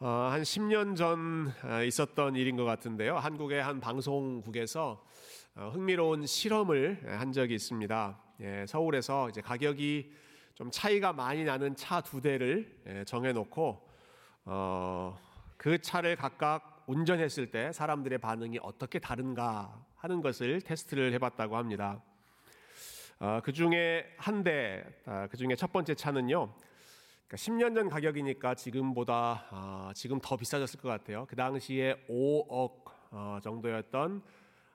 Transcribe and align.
어, 0.00 0.28
한 0.32 0.42
10년 0.42 0.96
전 0.96 1.52
어, 1.62 1.82
있었던 1.82 2.34
일인 2.36 2.56
것 2.56 2.64
같은데요. 2.64 3.16
한국의 3.16 3.62
한 3.62 3.80
방송국에서 3.80 5.02
어, 5.54 5.70
흥미로운 5.72 6.26
실험을 6.26 7.00
한 7.18 7.32
적이 7.32 7.54
있습니다. 7.54 8.18
예, 8.40 8.64
서울에서 8.66 9.28
이제 9.28 9.40
가격이 9.40 10.12
좀 10.54 10.70
차이가 10.70 11.12
많이 11.12 11.44
나는 11.44 11.76
차 11.76 12.00
두 12.00 12.20
대를 12.20 12.76
예, 12.88 13.04
정해놓고 13.04 13.88
어, 14.46 15.18
그 15.56 15.78
차를 15.80 16.16
각각 16.16 16.82
운전했을 16.86 17.50
때 17.50 17.72
사람들의 17.72 18.18
반응이 18.18 18.58
어떻게 18.62 18.98
다른가 18.98 19.80
하는 19.96 20.20
것을 20.20 20.60
테스트를 20.60 21.12
해봤다고 21.14 21.56
합니다. 21.56 22.02
어, 23.20 23.40
그 23.44 23.52
중에 23.52 24.12
한 24.18 24.42
대, 24.42 24.84
아, 25.06 25.28
그 25.30 25.36
중에 25.36 25.54
첫 25.56 25.72
번째 25.72 25.94
차는요. 25.94 26.52
그러니까 27.26 27.36
10년 27.36 27.74
전 27.74 27.88
가격이니까 27.88 28.54
지금보다 28.54 29.46
아, 29.50 29.92
지금 29.94 30.20
더 30.20 30.36
비싸졌을 30.36 30.78
것 30.80 30.88
같아요. 30.88 31.26
그 31.26 31.34
당시에 31.36 32.04
5억 32.08 32.84
어, 33.10 33.38
정도였던 33.42 34.22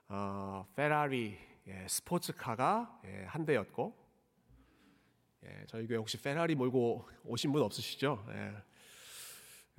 어, 0.08 0.66
페라리 0.74 1.38
예, 1.68 1.86
스포츠카가 1.88 3.00
예, 3.04 3.24
한 3.26 3.44
대였고, 3.44 3.94
예, 5.44 5.64
저희 5.68 5.86
교회 5.86 5.98
혹시 5.98 6.20
페라리 6.20 6.56
몰고 6.56 7.08
오신 7.24 7.52
분 7.52 7.62
없으시죠? 7.62 8.24
예. 8.30 8.54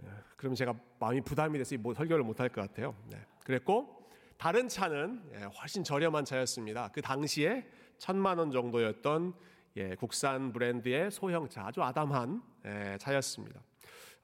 예, 0.03 0.07
그러면 0.37 0.55
제가 0.55 0.73
마음이 0.99 1.21
부담이 1.21 1.57
돼서 1.57 1.75
뭐 1.77 1.93
설교를 1.93 2.23
못할 2.23 2.47
것 2.47 2.61
같아요. 2.61 2.95
네. 3.09 3.19
그랬고 3.43 4.09
다른 4.37 4.69
차는 4.69 5.31
예, 5.33 5.43
훨씬 5.43 5.83
저렴한 5.83 6.23
차였습니다. 6.23 6.89
그 6.93 7.01
당시에 7.01 7.67
천만 7.97 8.37
원 8.37 8.51
정도였던 8.51 9.33
예, 9.77 9.95
국산 9.95 10.51
브랜드의 10.51 11.11
소형차 11.11 11.65
아주 11.67 11.81
아담한 11.81 12.41
예, 12.65 12.97
차였습니다. 12.99 13.61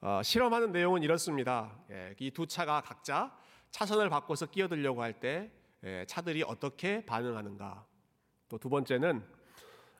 어, 0.00 0.20
실험하는 0.22 0.72
내용은 0.72 1.02
이렇습니다. 1.02 1.74
예, 1.90 2.14
이두 2.18 2.46
차가 2.46 2.80
각자 2.82 3.34
차선을 3.70 4.10
바꿔서 4.10 4.46
끼어들려고 4.46 5.02
할때 5.02 5.50
예, 5.84 6.04
차들이 6.06 6.42
어떻게 6.42 7.04
반응하는가. 7.04 7.86
또 8.48 8.58
두 8.58 8.68
번째는 8.68 9.22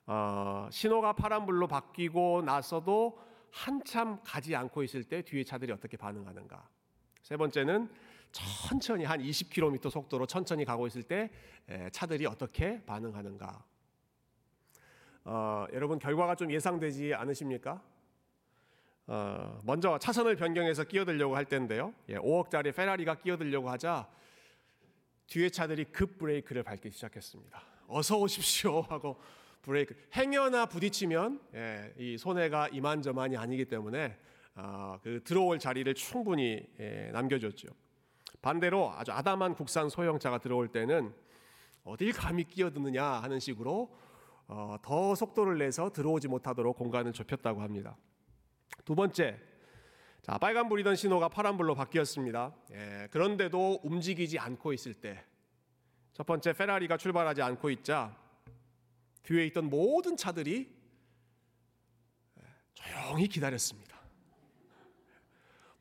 어, 0.05 0.67
신호가 0.71 1.13
파란불로 1.13 1.67
바뀌고 1.67 2.41
나서도 2.43 3.19
한참 3.51 4.19
가지 4.23 4.55
않고 4.55 4.83
있을 4.83 5.03
때 5.03 5.21
뒤에 5.21 5.43
차들이 5.43 5.71
어떻게 5.71 5.97
반응하는가. 5.97 6.67
세 7.21 7.37
번째는 7.37 7.89
천천히 8.31 9.05
한 9.05 9.19
20km 9.19 9.89
속도로 9.89 10.25
천천히 10.27 10.65
가고 10.65 10.85
있을 10.87 11.03
때 11.03 11.31
예, 11.69 11.89
차들이 11.91 12.25
어떻게 12.27 12.83
반응하는가. 12.85 13.63
어, 15.25 15.65
여러분 15.73 15.99
결과가 15.99 16.35
좀 16.35 16.51
예상되지 16.51 17.13
않으십니까? 17.13 17.81
어, 19.07 19.59
먼저 19.63 19.97
차선을 19.97 20.35
변경해서 20.35 20.83
끼어들려고 20.83 21.35
할 21.35 21.45
때인데요. 21.45 21.93
예, 22.09 22.15
5억짜리 22.15 22.75
페라리가 22.75 23.15
끼어들려고 23.15 23.69
하자 23.69 24.07
뒤에 25.27 25.49
차들이 25.49 25.85
급 25.85 26.17
브레이크를 26.17 26.63
밟기 26.63 26.91
시작했습니다. 26.91 27.61
어서 27.87 28.17
오십시오 28.17 28.81
하고 28.89 29.19
브레이크 29.61 29.95
행여나 30.15 30.67
부딪히면 30.67 31.41
예, 31.55 31.93
이 31.97 32.17
손해가 32.17 32.67
이만저만이 32.69 33.35
아니기 33.35 33.65
때문에 33.65 34.17
어, 34.55 34.99
그 35.01 35.23
들어올 35.23 35.59
자리를 35.59 35.91
충분히 35.95 36.65
예, 36.79 37.09
남겨줬죠. 37.11 37.67
반대로 38.41 38.91
아주 38.91 39.11
아담한 39.11 39.53
국산 39.55 39.89
소형차가 39.89 40.37
들어올 40.37 40.67
때는 40.69 41.13
어딜 41.83 42.13
감히 42.13 42.43
끼어드느냐 42.43 43.03
하는 43.03 43.39
식으로 43.39 43.89
어, 43.91 44.08
더 44.81 45.15
속도를 45.15 45.59
내서 45.59 45.91
들어오지 45.91 46.27
못하도록 46.27 46.75
공간을 46.75 47.13
좁혔다고 47.13 47.61
합니다. 47.61 47.95
두 48.83 48.95
번째, 48.95 49.39
자 50.23 50.37
빨간불이던 50.37 50.95
신호가 50.95 51.29
파란불로 51.29 51.75
바뀌었습니다. 51.75 52.55
예, 52.71 53.07
그런데도 53.11 53.81
움직이지 53.83 54.39
않고 54.39 54.73
있을 54.73 54.95
때, 54.95 55.23
첫 56.13 56.25
번째 56.25 56.53
페라리가 56.53 56.97
출발하지 56.97 57.41
않고 57.41 57.69
있자 57.69 58.17
뒤에 59.23 59.45
있던 59.47 59.69
모든 59.69 60.17
차들이 60.17 60.75
조용히 62.73 63.27
기다렸습니다. 63.27 63.88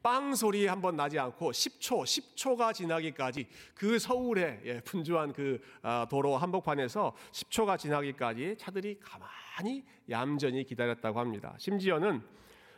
빵 0.09 0.35
소리 0.35 0.67
한 0.67 0.81
번 0.81 0.97
나지 0.97 1.19
않고 1.19 1.53
10초, 1.53 2.03
10초가 2.03 2.73
지나기까지 2.73 3.47
그 3.75 3.99
서울의 3.99 4.63
예, 4.65 4.81
분주한 4.81 5.35
그 5.35 5.61
아, 5.83 6.07
도로 6.09 6.39
한복판에서 6.39 7.15
10초가 7.31 7.79
지나기까지 7.79 8.57
차들이 8.57 8.99
가만히 9.01 9.85
얌전히 10.09 10.65
기다렸다고 10.65 11.21
합니다. 11.21 11.55
심지어는 11.59 12.23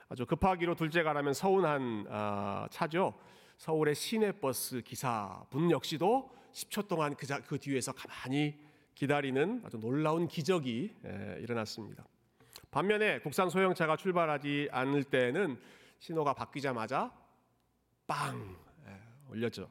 아주 0.09 0.27
급하기로 0.27 0.75
둘째 0.75 1.05
가라면 1.05 1.33
서운한 1.33 2.07
아, 2.11 2.67
차죠. 2.69 3.15
서울의 3.59 3.95
시내버스 3.95 4.83
기사분 4.83 5.71
역시도 5.71 6.33
10초 6.53 6.89
동안 6.89 7.15
그, 7.15 7.27
그 7.43 7.59
뒤에서 7.61 7.93
가만히 7.93 8.59
기다리는 8.97 9.63
아주 9.65 9.79
놀라운 9.79 10.27
기적이 10.27 10.97
일어났습니다. 11.39 12.05
반면에 12.73 13.21
국산 13.21 13.49
소형차가 13.49 13.97
출발하지 13.97 14.71
않을 14.73 15.05
때는 15.05 15.61
신호가 16.01 16.35
바뀌자마자 16.35 17.20
빵 18.11 18.57
올렸죠. 19.31 19.71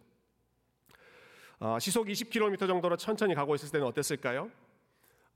어, 1.59 1.77
시속 1.77 2.07
20km 2.07 2.57
정도로 2.57 2.95
천천히 2.95 3.35
가고 3.35 3.53
있을 3.53 3.69
때는 3.69 3.85
어땠을까요? 3.85 4.49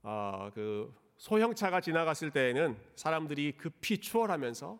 어, 0.02 0.50
그 0.54 0.90
소형차가 1.18 1.82
지나갔을 1.82 2.30
때에는 2.30 2.74
사람들이 2.96 3.58
급히 3.58 3.98
추월하면서 3.98 4.78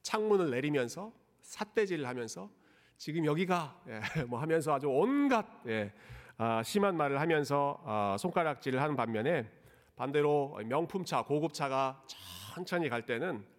창문을 0.00 0.50
내리면서 0.50 1.12
삿대질을 1.42 2.08
하면서 2.08 2.48
지금 2.96 3.26
여기가 3.26 3.82
예, 3.88 4.00
뭐 4.24 4.40
하면서 4.40 4.72
아주 4.72 4.88
온갖 4.88 5.44
예, 5.66 5.92
아, 6.38 6.62
심한 6.62 6.96
말을 6.96 7.20
하면서 7.20 7.82
아, 7.84 8.16
손가락질을 8.18 8.80
하는 8.80 8.96
반면에 8.96 9.46
반대로 9.94 10.58
명품차, 10.64 11.20
고급차가 11.20 12.02
천천히 12.54 12.88
갈 12.88 13.04
때는 13.04 13.44
어, 13.44 13.57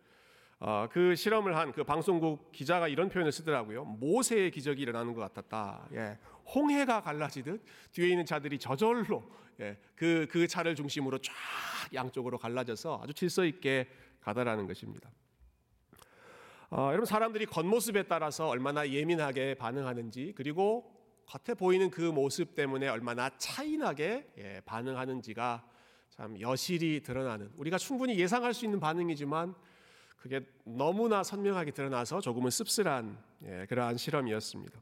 그 0.91 1.15
실험을 1.15 1.55
한 1.55 1.71
그 1.71 1.83
방송국 1.83 2.51
기자가 2.51 2.87
이런 2.87 3.07
표현을 3.09 3.31
쓰더라고요. 3.31 3.85
모세의 3.85 4.51
기적이 4.51 4.81
일어나는 4.81 5.13
것 5.13 5.21
같았다. 5.21 5.87
예, 5.93 6.17
홍해가 6.53 7.01
갈라지듯 7.01 7.63
뒤에 7.91 8.09
있는 8.09 8.25
차들이 8.25 8.59
저절로 8.59 9.23
예, 9.61 9.77
그, 9.95 10.27
그 10.29 10.47
차를 10.47 10.75
중심으로 10.75 11.19
쫙 11.19 11.33
양쪽으로 11.93 12.37
갈라져서 12.37 13.01
아주 13.03 13.13
질서 13.13 13.45
있게 13.45 13.87
가다라는 14.21 14.67
것입니다. 14.67 15.09
어, 16.71 16.87
여러분 16.89 17.05
사람들이 17.05 17.45
겉모습에 17.45 18.03
따라서 18.03 18.47
얼마나 18.47 18.87
예민하게 18.87 19.55
반응하는지 19.55 20.33
그리고 20.35 20.93
겉에 21.25 21.55
보이는 21.55 21.89
그 21.89 22.01
모습 22.01 22.55
때문에 22.55 22.87
얼마나 22.87 23.29
차이나게 23.37 24.33
예, 24.37 24.61
반응하는지가 24.65 25.65
참 26.09 26.39
여실히 26.41 27.01
드러나는 27.01 27.51
우리가 27.55 27.77
충분히 27.77 28.19
예상할 28.19 28.53
수 28.53 28.65
있는 28.65 28.79
반응이지만 28.79 29.55
그게 30.19 30.41
너무나 30.65 31.23
선명하게 31.23 31.71
드러나서 31.71 32.19
조금은 32.19 32.49
씁쓸한 32.51 33.17
예, 33.45 33.65
그러한 33.69 33.97
실험이었습니다. 33.97 34.79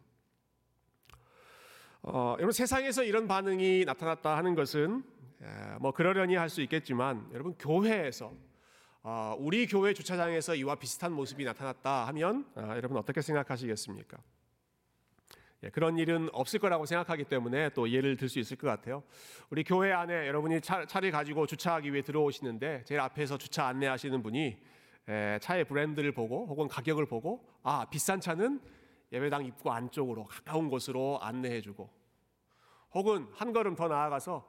어, 2.02 2.36
여러분 2.38 2.52
세상에서 2.52 3.04
이런 3.04 3.28
반응이 3.28 3.86
나타났다 3.86 4.36
하는 4.36 4.56
것은 4.56 5.04
예, 5.42 5.78
뭐 5.80 5.92
그러려니 5.92 6.36
할 6.36 6.50
수 6.50 6.62
있겠지만 6.62 7.30
여러분 7.34 7.54
교회에서 7.60 8.34
어, 9.04 9.36
우리 9.38 9.68
교회 9.68 9.94
주차장에서 9.94 10.56
이와 10.56 10.76
비슷한 10.76 11.14
모습이 11.14 11.46
나타났다 11.46 12.08
하면 12.08 12.46
어, 12.56 12.74
여러분 12.76 12.98
어떻게 12.98 13.22
생각하시겠습니까? 13.22 14.18
예, 15.64 15.70
그런 15.70 16.00
일은 16.00 16.30
없을 16.34 16.60
거라고 16.60 16.88
생각하기 16.88 17.26
때문에 17.26 17.70
또 17.76 17.92
예를 17.92 18.18
들 18.18 18.28
수 18.28 18.40
있을 18.40 18.58
것 18.58 18.68
같아요. 18.68 19.04
우리 19.52 19.64
교회 19.64 19.92
안에 19.92 20.28
여러분이 20.28 20.62
차, 20.62 21.00
를 21.00 21.12
가지고 21.12 21.46
주차하기 21.46 21.94
위해 21.94 22.02
들어오시는데 22.02 22.86
제일 22.86 23.02
앞에서 23.02 23.38
주차 23.38 23.68
안내하시는 23.68 24.24
분이 24.24 24.40
예, 24.40 24.77
차의 25.42 25.66
브랜드를 25.66 26.12
보고 26.12 26.46
혹은 26.48 26.68
가격을 26.68 27.06
보고 27.06 27.48
아 27.64 27.86
비싼 27.90 28.20
차는 28.20 28.62
예배당 29.12 29.46
입구 29.46 29.72
안쪽으로 29.72 30.26
가까운 30.26 30.70
곳으로 30.70 31.20
안내해주고 31.22 31.90
혹은 32.94 33.28
한 33.34 33.54
걸음 33.54 33.76
더 33.76 33.88
나아가서 33.88 34.46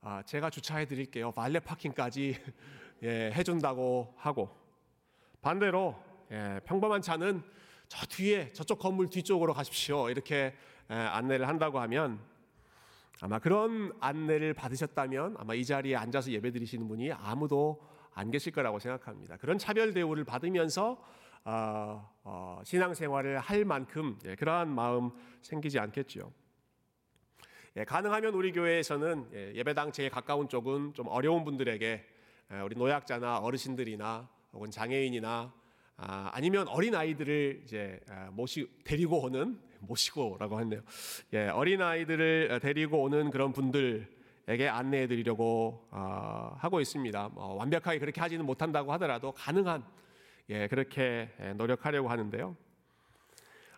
아, 0.00 0.22
제가 0.24 0.50
주차해 0.50 0.86
드릴게요 0.86 1.30
발레 1.30 1.60
파킹까지 1.60 2.36
예, 3.04 3.30
해준다고 3.32 4.14
하고 4.16 4.50
반대로 5.40 5.96
예, 6.30 6.60
평범한 6.64 7.02
차는 7.02 7.42
저 7.88 8.06
뒤에 8.06 8.52
저쪽 8.54 8.78
건물 8.78 9.10
뒤쪽으로 9.10 9.52
가십시오. 9.52 10.08
이렇게 10.08 10.54
안내를 10.88 11.46
한다고 11.46 11.78
하면 11.80 12.20
아마 13.20 13.38
그런 13.38 13.92
안내를 14.00 14.54
받으셨다면 14.54 15.36
아마 15.38 15.52
이 15.52 15.62
자리에 15.62 15.94
앉아서 15.96 16.30
예배 16.30 16.52
드리시는 16.52 16.88
분이 16.88 17.12
아무도 17.12 17.86
안 18.14 18.30
계실 18.30 18.52
거라고 18.52 18.78
생각합니다. 18.78 19.36
그런 19.36 19.58
차별 19.58 19.92
대우를 19.92 20.24
받으면서 20.24 21.02
어, 21.44 22.08
어, 22.22 22.60
신앙생활을 22.64 23.38
할 23.38 23.64
만큼 23.64 24.18
예, 24.24 24.36
그러한 24.36 24.68
마음 24.68 25.10
생기지 25.40 25.78
않겠죠. 25.78 26.32
예, 27.76 27.84
가능하면 27.84 28.34
우리 28.34 28.52
교회에서는 28.52 29.54
예, 29.56 29.62
배당 29.64 29.90
제일 29.90 30.10
가까운 30.10 30.48
쪽은 30.48 30.94
좀 30.94 31.08
어려운 31.08 31.44
분들에게 31.44 32.06
예, 32.52 32.60
우리 32.60 32.76
노약자나 32.76 33.38
어르신들이나 33.38 34.28
혹은 34.52 34.70
장애인이나 34.70 35.52
아, 35.96 36.30
아니면 36.32 36.68
어린 36.68 36.94
아이들을 36.94 37.62
이제 37.64 38.00
아, 38.08 38.30
모시 38.32 38.68
데리고 38.84 39.22
오는 39.22 39.58
모시고라고 39.80 40.60
했네요. 40.60 40.82
예, 41.32 41.48
어린 41.48 41.82
아이들을 41.82 42.60
데리고 42.60 43.02
오는 43.02 43.30
그런 43.30 43.52
분들 43.52 44.21
에게 44.48 44.68
안내해 44.68 45.06
드리려고 45.06 45.86
어, 45.90 46.56
하고 46.58 46.80
있습니다. 46.80 47.28
뭐 47.28 47.54
완벽하게 47.54 47.98
그렇게 47.98 48.20
하지는 48.20 48.44
못한다고 48.44 48.92
하더라도 48.94 49.32
가능한 49.32 49.84
예, 50.48 50.66
그렇게 50.66 51.30
노력하려고 51.56 52.08
하는데요. 52.08 52.56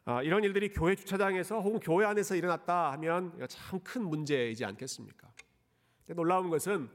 어, 0.06 0.22
이런 0.22 0.42
일들이 0.44 0.70
교회 0.70 0.94
주차장에서 0.94 1.60
혹은 1.60 1.80
교회 1.80 2.06
안에서 2.06 2.34
일어났다 2.34 2.92
하면 2.92 3.32
참 3.48 3.80
큰 3.84 4.04
문제이지 4.08 4.64
않겠습니까? 4.64 5.28
놀라운 6.08 6.48
것은 6.50 6.88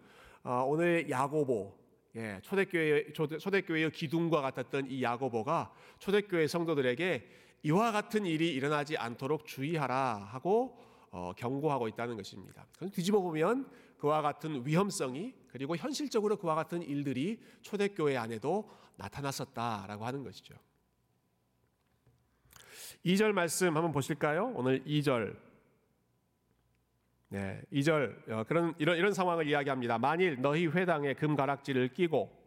어, 0.44 0.64
오늘 0.68 1.08
야고보 1.10 1.78
예, 2.16 2.40
초대교회 2.42 3.14
초대교회의 3.14 3.92
기둥과 3.92 4.42
같았던 4.42 4.88
이 4.90 5.04
야고보가 5.04 5.72
초대교회 6.00 6.48
성도들에게 6.48 7.30
이와 7.64 7.92
같은 7.92 8.26
일이 8.26 8.54
일어나지 8.54 8.98
않도록 8.98 9.46
주의하라 9.46 10.30
하고 10.32 10.78
어, 11.12 11.34
경고하고 11.36 11.88
있다는 11.88 12.16
것입니다. 12.18 12.66
뒤집어 12.94 13.20
보면 13.22 13.70
그와 13.98 14.22
같은 14.22 14.66
위험성이 14.66 15.34
그리고 15.52 15.76
현실적으로 15.76 16.38
그와 16.38 16.56
같은 16.56 16.82
일들이 16.82 17.42
초대교회 17.62 18.16
안에도 18.18 18.70
나타났었다라고 18.96 20.06
하는 20.06 20.24
것이죠. 20.24 20.56
2절 23.06 23.32
말씀 23.32 23.76
한번 23.76 23.92
보실까요? 23.92 24.52
오늘 24.56 24.84
2절. 24.84 25.36
네, 27.30 27.62
2절 27.72 28.30
어, 28.32 28.44
그런 28.46 28.74
이런 28.78 28.98
이런 28.98 29.14
상황을 29.14 29.48
이야기합니다. 29.48 29.98
만일 30.00 30.42
너희 30.42 30.66
회당에 30.68 31.14
금 31.14 31.36
가락지를 31.36 31.94
끼고 31.94 32.38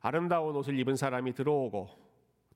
아름다운 0.00 0.54
옷을 0.56 0.78
입은 0.78 0.96
사람이 0.96 1.34
들어오고 1.34 1.88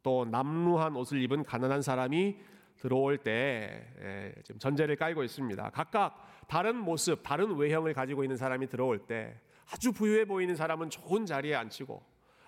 또 0.02 0.24
남루한 0.24 0.96
옷을 0.96 1.22
입은 1.22 1.44
가난한 1.44 1.82
사람이 1.82 2.36
들어올 2.78 3.18
때 3.18 3.86
예, 4.00 4.34
지금 4.44 4.58
전제를 4.58 4.96
깔고 4.96 5.24
있습니다. 5.24 5.70
각각 5.70 6.44
다른 6.46 6.76
모습, 6.76 7.22
다른 7.22 7.56
외형을 7.56 7.92
가지고 7.92 8.24
있는 8.24 8.36
사람이 8.36 8.68
들어올 8.68 8.98
때 9.06 9.38
아주 9.70 9.92
부유해 9.92 10.24
보이는 10.24 10.54
사람은 10.54 10.90
좋은 10.90 11.26
자리에 11.26 11.54
앉히고 11.54 12.02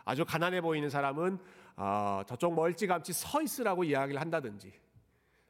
아주 0.05 0.25
가난해 0.25 0.61
보이는 0.61 0.89
사람은 0.89 1.39
어, 1.77 2.23
저쪽 2.27 2.55
멀찌감치 2.55 3.13
서 3.13 3.43
있으라고 3.43 3.85
이야기를 3.85 4.21
한다든지 4.21 4.73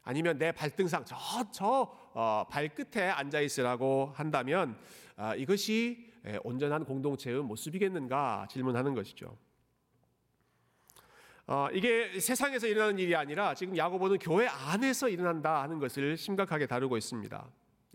아니면 0.02 0.38
내 0.38 0.52
발등상 0.52 1.04
저저 1.04 1.92
어, 2.12 2.44
발끝에 2.50 3.08
앉아 3.08 3.40
있으라고 3.40 4.12
한다면 4.14 4.76
어, 5.16 5.34
이것이 5.36 6.10
예, 6.26 6.38
온전한 6.44 6.84
공동체의 6.84 7.42
모습이겠는가 7.42 8.46
질문하는 8.50 8.94
것이죠. 8.94 9.36
어, 11.50 11.68
이게 11.72 12.20
세상에서 12.20 12.68
일어나는 12.68 12.96
일이 13.00 13.16
아니라 13.16 13.54
지금 13.54 13.76
야고보는 13.76 14.18
교회 14.18 14.46
안에서 14.46 15.08
일어난다 15.08 15.62
하는 15.62 15.80
것을 15.80 16.16
심각하게 16.16 16.68
다루고 16.68 16.96
있습니다. 16.96 17.44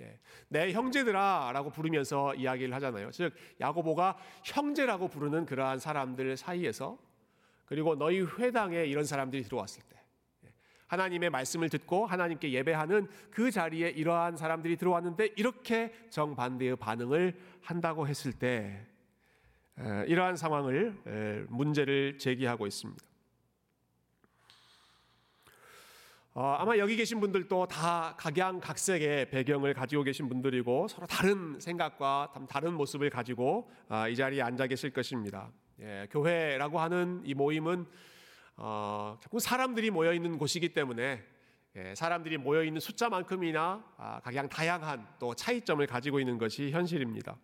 예, 0.01 0.19
내 0.49 0.73
형제들아라고 0.73 1.69
부르면서 1.69 2.35
이야기를 2.35 2.75
하잖아요. 2.75 3.11
즉 3.11 3.33
야고보가 3.61 4.17
형제라고 4.43 5.07
부르는 5.07 5.45
그러한 5.45 5.79
사람들 5.79 6.35
사이에서 6.35 6.97
그리고 7.63 7.95
너희 7.95 8.19
회당에 8.19 8.83
이런 8.83 9.05
사람들이 9.05 9.43
들어왔을 9.43 9.83
때 9.83 9.95
하나님의 10.87 11.29
말씀을 11.29 11.69
듣고 11.69 12.05
하나님께 12.05 12.51
예배하는 12.51 13.07
그 13.31 13.51
자리에 13.51 13.87
이러한 13.87 14.35
사람들이 14.35 14.75
들어왔는데 14.75 15.29
이렇게 15.37 15.93
정반대의 16.09 16.75
반응을 16.75 17.39
한다고 17.61 18.05
했을 18.05 18.33
때 18.33 18.85
이러한 19.77 20.35
상황을 20.35 21.47
문제를 21.47 22.17
제기하고 22.17 22.67
있습니다. 22.67 23.14
어, 26.37 26.57
아마 26.59 26.77
여기 26.77 26.97
계신 26.97 27.21
분들도 27.21 27.67
다 27.67 28.13
각양각색의 28.17 29.29
배경을 29.29 29.73
가지고 29.73 30.03
계신 30.03 30.27
분들이고 30.27 30.89
서로 30.89 31.07
다른 31.07 31.57
생각과 31.61 32.33
다른 32.49 32.73
모습을 32.73 33.09
가지고 33.09 33.71
아, 33.87 34.09
이 34.09 34.17
자리에 34.17 34.41
앉아 34.41 34.67
계실 34.67 34.89
것입니다. 34.91 35.49
예, 35.79 36.09
교회라고 36.11 36.81
하는 36.81 37.21
이 37.23 37.33
모임은 37.33 37.85
어, 38.57 39.17
자꾸 39.21 39.39
사람들이 39.39 39.91
모여 39.91 40.11
있는 40.11 40.37
곳이기 40.37 40.73
때문에 40.73 41.23
예, 41.77 41.95
사람들이 41.95 42.37
모여 42.37 42.65
있는 42.65 42.81
숫자만큼이나 42.81 43.85
아, 43.95 44.19
각양 44.19 44.49
다양한 44.49 45.07
또 45.19 45.33
차이점을 45.33 45.87
가지고 45.87 46.19
있는 46.19 46.37
것이 46.37 46.69
현실입니다. 46.69 47.37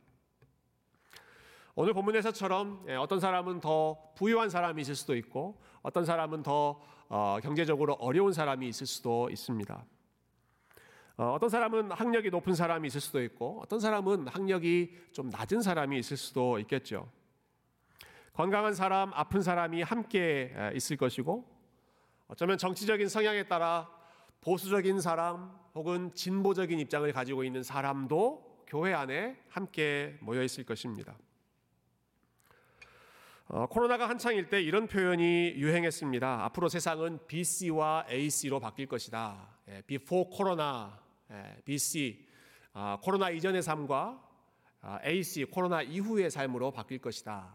오늘 1.76 1.94
본문에서처럼 1.94 2.88
예, 2.90 2.96
어떤 2.96 3.22
사람은 3.22 3.62
더 3.62 4.12
부유한 4.18 4.50
사람이 4.50 4.82
있을 4.82 4.96
수도 4.96 5.16
있고 5.16 5.62
어떤 5.82 6.04
사람은 6.04 6.44
더 6.44 6.82
어, 7.14 7.40
경제적으로 7.44 7.96
어려운 7.96 8.32
사람이 8.32 8.70
있을 8.70 8.88
수도 8.88 9.30
있습니다. 9.30 9.86
어, 11.18 11.34
어떤 11.34 11.50
사람은 11.50 11.92
학력이 11.92 12.30
높은 12.30 12.56
사람이 12.56 12.88
있을 12.88 13.02
수도 13.02 13.22
있고 13.22 13.60
어떤 13.62 13.82
사람은 13.82 14.30
학력이 14.30 14.98
좀 15.12 15.30
낮은 15.30 15.62
사람이 15.62 16.00
있을 16.00 16.16
수도 16.16 16.58
있겠죠. 16.60 17.12
건강한 18.32 18.74
사람, 18.74 19.12
아픈 19.14 19.42
사람이 19.42 19.82
함께 19.82 20.56
있을 20.74 20.96
것이고 20.96 21.46
어쩌면 22.30 22.58
정치적인 22.58 23.10
성향에 23.10 23.44
따라 23.44 23.92
보수적인 24.40 25.02
사람 25.02 25.54
혹은 25.76 26.14
진보적인 26.16 26.80
입장을 26.80 27.12
가지고 27.12 27.44
있는 27.44 27.62
사람도 27.62 28.64
교회 28.68 28.94
안에 28.94 29.38
함께 29.50 30.18
모여 30.22 30.42
있을 30.44 30.64
것입니다. 30.64 31.18
어, 33.54 33.68
코로나가 33.68 34.08
한창일 34.08 34.48
때 34.48 34.62
이런 34.62 34.88
표현이 34.88 35.56
유행했습니다. 35.58 36.46
앞으로 36.46 36.70
세상은 36.70 37.20
BC와 37.28 38.06
AC로 38.10 38.62
바뀔 38.62 38.88
것이다. 38.88 39.58
예, 39.68 39.82
before 39.82 40.30
코로나, 40.32 40.98
예, 41.30 41.58
BC 41.66 42.26
아, 42.72 42.98
코로나 43.02 43.30
이전의 43.30 43.62
삶과 43.62 44.24
아, 44.80 45.00
AC 45.04 45.44
코로나 45.52 45.82
이후의 45.82 46.32
삶으로 46.32 46.72
바뀔 46.72 47.00
것이다. 47.00 47.54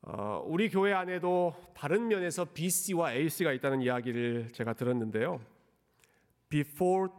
어, 0.00 0.42
우리 0.46 0.70
교회 0.70 0.94
안에도 0.94 1.54
다른 1.74 2.08
면에서 2.08 2.46
BC와 2.46 3.12
AC가 3.12 3.52
있다는 3.52 3.82
이야기를 3.82 4.52
제가 4.52 4.72
들었는데요. 4.72 5.44
Before 6.48 7.12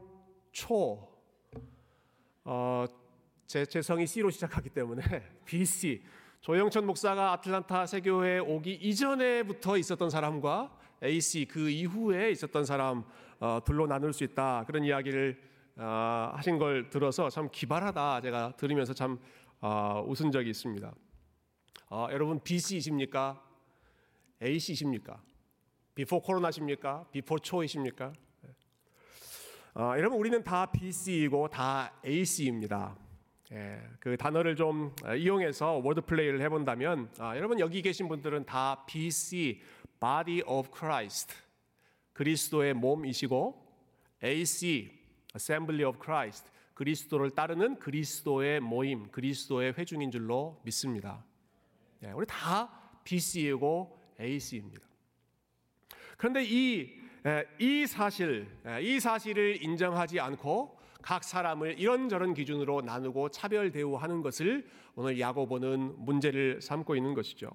초, 0.52 1.08
어, 2.44 2.86
제, 3.46 3.68
제 3.68 3.84
성이 3.84 4.08
C로 4.08 4.32
시작하기 4.32 4.70
때문에 4.70 5.04
BC, 5.46 6.02
조영천 6.44 6.86
목사가 6.86 7.32
아틀란타 7.32 7.86
세교회에 7.86 8.40
오기 8.40 8.74
이전에부터 8.74 9.78
있었던 9.78 10.10
사람과 10.10 10.78
AC 11.02 11.46
그 11.46 11.70
이후에 11.70 12.32
있었던 12.32 12.66
사람 12.66 13.06
어, 13.40 13.62
둘로 13.64 13.88
나눌 13.88 14.12
수 14.12 14.26
있다 14.26 14.66
그런 14.68 14.84
이야기를 14.84 15.42
어, 15.78 16.34
하신 16.36 16.58
걸 16.58 16.90
들어서 16.90 17.30
참 17.30 17.48
기발하다 17.50 18.20
제가 18.20 18.58
들으면서 18.58 18.94
참 18.94 19.22
어, 19.62 20.04
웃은 20.06 20.34
적이 20.34 20.50
있습니다. 20.50 20.94
어, 21.90 22.08
여러분 22.12 22.42
BC이십니까? 22.44 23.42
AC이십니까? 24.42 25.24
비포 25.96 26.22
코로나십니까? 26.22 27.06
비포 27.10 27.40
초이십니까? 27.40 28.12
어, 29.76 29.94
여러분 29.96 30.20
우리는 30.20 30.44
다 30.44 30.66
BC이고 30.66 31.48
다 31.48 31.94
AC입니다. 32.06 32.98
예, 33.54 33.80
그 34.00 34.18
단어를 34.18 34.56
좀 34.56 34.96
이용해서 35.16 35.74
word 35.74 36.02
play를 36.02 36.42
해본다면 36.42 37.12
아, 37.20 37.38
여러분 37.38 37.60
여기 37.60 37.84
계신 37.84 38.08
분들은 38.08 38.46
다 38.46 38.84
BC 38.88 39.62
Body 40.00 40.42
of 40.48 40.72
Christ 40.76 41.36
그리스도의 42.14 42.74
몸이시고 42.74 43.64
AC 44.24 44.92
Assembly 45.36 45.88
of 45.88 46.00
Christ 46.04 46.50
그리스도를 46.74 47.30
따르는 47.30 47.78
그리스도의 47.78 48.60
모임 48.60 49.12
그리스도의 49.12 49.74
회중인 49.78 50.10
줄로 50.10 50.60
믿습니다. 50.64 51.24
예, 52.04 52.10
우리 52.10 52.26
다 52.26 52.72
BC이고 53.04 54.00
AC입니다. 54.20 54.82
그런데 56.18 56.44
이, 56.44 56.90
예, 57.28 57.46
이 57.60 57.86
사실, 57.86 58.48
예, 58.66 58.82
이 58.82 59.00
사실을 59.00 59.62
인정하지 59.62 60.20
않고 60.20 60.80
각 61.04 61.24
사람을 61.24 61.80
이런저런 61.80 62.34
기준으로 62.34 62.82
나누고 62.82 63.30
차별 63.30 63.72
대우하는 63.72 64.22
것을 64.22 64.66
오늘 64.96 65.20
야고보는 65.20 65.96
문제를 65.98 66.62
삼고 66.62 66.96
있는 66.96 67.14
것이죠. 67.14 67.52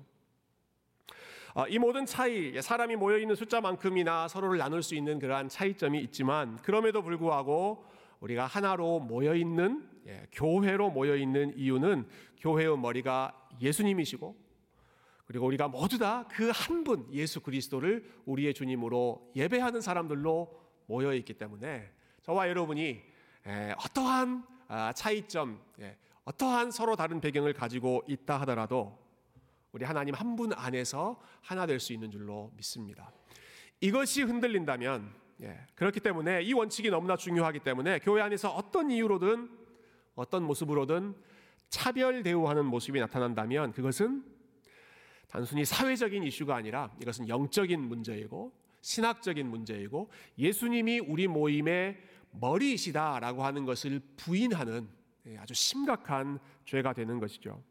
아, 1.54 1.66
이 1.68 1.78
모든 1.78 2.06
차이, 2.06 2.60
사람이 2.60 2.94
모여 2.96 3.18
있는 3.18 3.34
숫자만큼이나 3.34 4.28
서로를 4.28 4.58
나눌 4.58 4.82
수 4.82 4.94
있는 4.94 5.18
그러한 5.18 5.48
차이점이 5.48 5.98
있지만 6.02 6.56
그럼에도 6.58 7.02
불구하고 7.02 7.84
우리가 8.20 8.46
하나로 8.46 9.00
모여 9.00 9.34
있는 9.34 9.88
교회로 10.32 10.90
모여 10.90 11.16
있는 11.16 11.52
이유는 11.56 12.06
교회의 12.38 12.78
머리가 12.78 13.48
예수님이시고 13.60 14.36
그리고 15.26 15.46
우리가 15.46 15.68
모두 15.68 15.98
다 15.98 16.24
그 16.30 16.50
한 16.52 16.84
분 16.84 17.06
예수 17.12 17.40
그리스도를 17.40 18.04
우리의 18.26 18.54
주님으로 18.54 19.32
예배하는 19.36 19.80
사람들로 19.80 20.54
모여 20.86 21.12
있기 21.14 21.34
때문에 21.34 21.90
저와 22.22 22.48
여러분이 22.48 23.02
어떠한 23.52 24.44
아, 24.68 24.92
차이점, 24.92 25.58
어떠한 26.24 26.70
서로 26.70 26.96
다른 26.96 27.20
배경을 27.20 27.54
가지고 27.54 28.02
있다 28.06 28.38
하더라도 28.40 28.98
우리 29.72 29.84
하나님 29.84 30.14
한 30.14 30.36
분 30.36 30.52
안에서 30.52 31.20
하나 31.40 31.66
될 31.66 31.80
수 31.80 31.92
있는 31.92 32.10
줄로 32.10 32.52
믿습니다. 32.56 33.10
이것이 33.80 34.22
흔들린다면 34.22 35.10
예, 35.42 35.58
그렇기 35.76 36.00
때문에 36.00 36.42
이 36.42 36.52
원칙이 36.52 36.90
너무나 36.90 37.16
중요하기 37.16 37.60
때문에 37.60 38.00
교회 38.00 38.20
안에서 38.22 38.50
어떤 38.50 38.90
이유로든 38.90 39.48
어떤 40.16 40.42
모습으로든 40.42 41.14
차별 41.70 42.22
대우하는 42.22 42.66
모습이 42.66 42.98
나타난다면 42.98 43.72
그것은 43.72 44.24
단순히 45.28 45.64
사회적인 45.64 46.24
이슈가 46.24 46.56
아니라 46.56 46.90
이것은 47.00 47.28
영적인 47.28 47.80
문제이고 47.80 48.52
신학적인 48.80 49.48
문제이고 49.48 50.10
예수님이 50.38 51.00
우리 51.00 51.28
모임의 51.28 51.98
머리이시다라고 52.32 53.44
하는 53.44 53.64
것을 53.64 54.00
부인하는 54.16 54.88
예, 55.26 55.38
아주 55.38 55.54
심각한 55.54 56.38
죄가 56.64 56.92
되는 56.92 57.18
것이죠. 57.18 57.62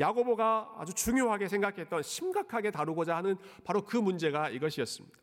야고보가 0.00 0.74
아주 0.78 0.92
중요하게 0.94 1.48
생각했던 1.48 2.02
심각하게 2.02 2.70
다루고자 2.70 3.16
하는 3.16 3.36
바로 3.64 3.84
그 3.84 3.96
문제가 3.96 4.50
이것이었습니다. 4.50 5.16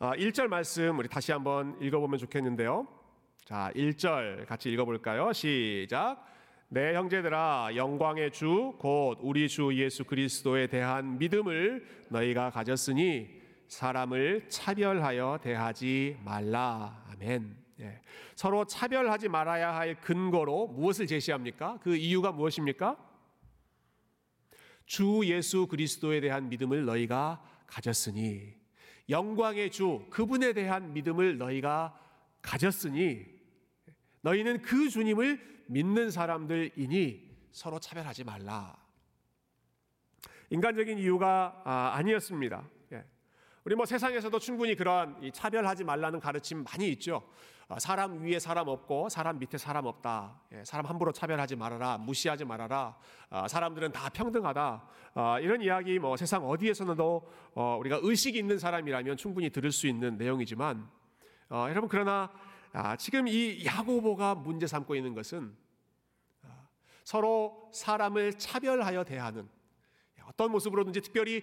1절 0.00 0.44
아, 0.44 0.48
말씀 0.48 0.98
우리 0.98 1.08
다시 1.08 1.32
한번 1.32 1.80
읽어보면 1.80 2.18
좋겠는데요. 2.18 2.86
자, 3.44 3.70
1절 3.74 4.46
같이 4.46 4.70
읽어볼까요? 4.70 5.32
시작. 5.32 6.26
내 6.68 6.94
형제들아 6.94 7.72
영광의 7.76 8.32
주 8.32 8.72
곧 8.78 9.18
우리 9.20 9.48
주 9.48 9.76
예수 9.78 10.04
그리스도에 10.04 10.68
대한 10.68 11.18
믿음을 11.18 11.86
너희가 12.08 12.50
가졌으니 12.50 13.41
사람을 13.72 14.50
차별하여 14.50 15.38
대하지 15.42 16.18
말라. 16.22 17.02
아멘. 17.10 17.56
예. 17.80 18.02
서로 18.34 18.66
차별하지 18.66 19.30
말아야 19.30 19.74
할 19.74 19.98
근거로 19.98 20.66
무엇을 20.66 21.06
제시합니까? 21.06 21.78
그 21.82 21.96
이유가 21.96 22.32
무엇입니까? 22.32 22.98
주 24.84 25.22
예수 25.24 25.66
그리스도에 25.68 26.20
대한 26.20 26.50
믿음을 26.50 26.84
너희가 26.84 27.42
가졌으니 27.66 28.54
영광의 29.08 29.70
주 29.70 30.04
그분에 30.10 30.52
대한 30.52 30.92
믿음을 30.92 31.38
너희가 31.38 31.98
가졌으니 32.42 33.24
너희는 34.20 34.60
그 34.60 34.90
주님을 34.90 35.64
믿는 35.68 36.10
사람들이니 36.10 37.30
서로 37.52 37.80
차별하지 37.80 38.24
말라. 38.24 38.76
인간적인 40.50 40.98
이유가 40.98 41.62
아, 41.64 41.92
아니었습니다. 41.94 42.68
예. 43.62 43.64
우리 43.64 43.74
뭐 43.76 43.86
세상에서도 43.86 44.36
충분히 44.38 44.74
그러한 44.74 45.30
차별하지 45.32 45.84
말라는 45.84 46.20
가르침 46.20 46.64
많이 46.64 46.88
있죠. 46.90 47.22
아, 47.68 47.78
사람 47.78 48.22
위에 48.22 48.38
사람 48.38 48.68
없고 48.68 49.08
사람 49.08 49.38
밑에 49.38 49.56
사람 49.56 49.86
없다. 49.86 50.40
예, 50.52 50.64
사람 50.64 50.86
함부로 50.86 51.12
차별하지 51.12 51.56
말아라. 51.56 51.96
무시하지 51.98 52.44
말아라. 52.44 52.96
아, 53.30 53.48
사람들은 53.48 53.92
다 53.92 54.08
평등하다. 54.10 54.88
아, 55.14 55.38
이런 55.40 55.62
이야기 55.62 55.98
뭐 55.98 56.16
세상 56.16 56.46
어디에서도 56.46 57.30
어, 57.54 57.76
우리가 57.80 58.00
의식이 58.02 58.38
있는 58.38 58.58
사람이라면 58.58 59.16
충분히 59.16 59.48
들을 59.48 59.70
수 59.70 59.86
있는 59.86 60.18
내용이지만 60.18 60.88
어, 61.48 61.66
여러분 61.68 61.88
그러나 61.88 62.30
지금 62.98 63.28
이 63.28 63.64
야고보가 63.66 64.34
문제 64.36 64.66
삼고 64.66 64.94
있는 64.94 65.14
것은 65.14 65.54
서로 67.04 67.70
사람을 67.72 68.38
차별하여 68.38 69.04
대하는 69.04 69.46
어떤 70.32 70.50
모습으로든지 70.50 71.00
특별히 71.02 71.42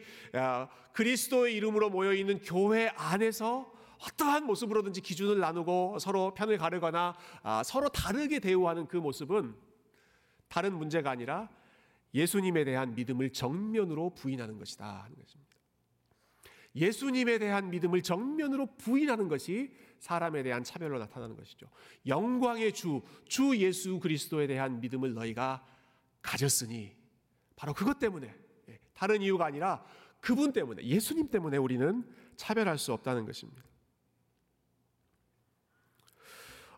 그리스도의 0.94 1.56
이름으로 1.56 1.90
모여 1.90 2.14
있는 2.14 2.40
교회 2.42 2.88
안에서 2.96 3.72
어떠한 4.00 4.46
모습으로든지 4.46 5.02
기준을 5.02 5.40
나누고 5.40 6.00
서로 6.00 6.34
편을 6.34 6.58
가르거나 6.58 7.16
아, 7.44 7.64
서로 7.64 7.90
다르게 7.90 8.40
대우하는 8.40 8.88
그 8.88 8.98
모습은 8.98 9.54
다른 10.48 10.74
문제가 10.78 11.12
아니라 11.12 11.50
예수님에 12.14 12.64
대한 12.64 12.96
믿음을 12.96 13.32
정면으로 13.32 14.12
부인하는 14.16 14.58
것이다 14.58 15.04
하는 15.04 15.16
것입니다. 15.18 15.50
예수님에 16.76 17.40
대한 17.40 17.70
믿음을 17.70 18.02
정면으로 18.02 18.78
부인하는 18.78 19.28
것이 19.28 19.74
사람에 20.00 20.44
대한 20.44 20.64
차별로 20.64 20.98
나타나는 20.98 21.36
것이죠. 21.36 21.68
영광의 22.08 22.74
주, 22.74 23.02
주 23.28 23.58
예수 23.58 24.00
그리스도에 24.00 24.48
대한 24.48 24.80
믿음을 24.80 25.14
너희가 25.14 25.66
가졌으니 26.22 26.96
바로 27.56 27.74
그것 27.74 28.00
때문에 28.00 28.28
예, 28.28 28.49
다른 29.00 29.22
이유가 29.22 29.46
아니라 29.46 29.82
그분 30.20 30.52
때문에 30.52 30.84
예수님 30.84 31.30
때문에 31.30 31.56
우리는 31.56 32.04
차별할 32.36 32.78
수 32.78 32.92
없다는 32.92 33.26
것입니다. 33.26 33.64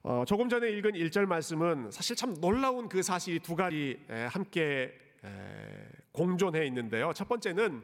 어, 0.04 0.24
조금 0.28 0.48
전에 0.48 0.70
읽은 0.70 0.92
1절 0.92 1.26
말씀은 1.26 1.90
사실 1.90 2.16
참 2.16 2.36
놀라운 2.40 2.90
그 2.90 3.02
사실이 3.02 3.40
두 3.40 3.56
가지 3.56 4.00
에, 4.08 4.26
함께 4.26 4.94
에, 5.24 5.88
공존해 6.12 6.64
있는데요. 6.68 7.12
첫 7.14 7.28
번째는 7.28 7.84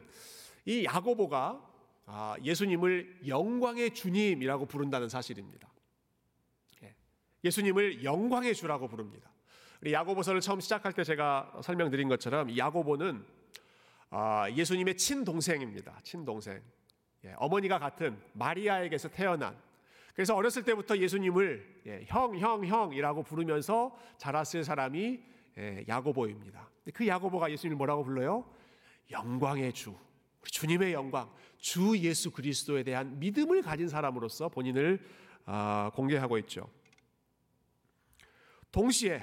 이 0.66 0.84
야고보가 0.84 1.66
아, 2.06 2.36
예수님을 2.40 3.26
영광의 3.26 3.92
주님이라고 3.92 4.66
부른다는 4.66 5.08
사실입니다. 5.08 5.68
예, 6.84 6.94
예수님을 7.42 8.04
영광의 8.04 8.54
주라고 8.54 8.86
부릅니다. 8.86 9.30
우리 9.80 9.92
야고보서를 9.92 10.40
처음 10.40 10.60
시작할 10.60 10.92
때 10.92 11.02
제가 11.02 11.60
설명드린 11.62 12.08
것처럼 12.08 12.56
야고보는 12.56 13.37
아, 14.10 14.48
예수님의 14.50 14.96
친동생입니다. 14.96 16.00
친동생. 16.02 16.60
예, 17.24 17.34
어머니가 17.36 17.78
같은 17.78 18.16
마리아에게서 18.32 19.08
태어난 19.08 19.58
그래서 20.14 20.34
어렸을 20.34 20.64
때부터 20.64 20.98
예수님을 20.98 21.82
예, 21.86 22.04
형, 22.06 22.36
형, 22.38 22.64
형이라고 22.64 23.22
부르면서 23.22 23.96
자랐을 24.16 24.64
사람이 24.64 25.20
예, 25.58 25.84
야고보입니다. 25.86 26.68
그 26.94 27.06
야고보가 27.06 27.50
예수님을 27.52 27.76
뭐라고 27.76 28.04
불러요? 28.04 28.44
영광의 29.10 29.72
주, 29.72 29.90
우리 30.40 30.50
주님의 30.50 30.92
영광, 30.92 31.32
주 31.58 31.96
예수 31.98 32.30
그리스도에 32.30 32.82
대한 32.82 33.18
믿음을 33.18 33.62
가진 33.62 33.88
사람으로서 33.88 34.48
본인을 34.48 35.00
아, 35.44 35.90
공개하고 35.94 36.38
있죠. 36.38 36.68
동시에 38.70 39.22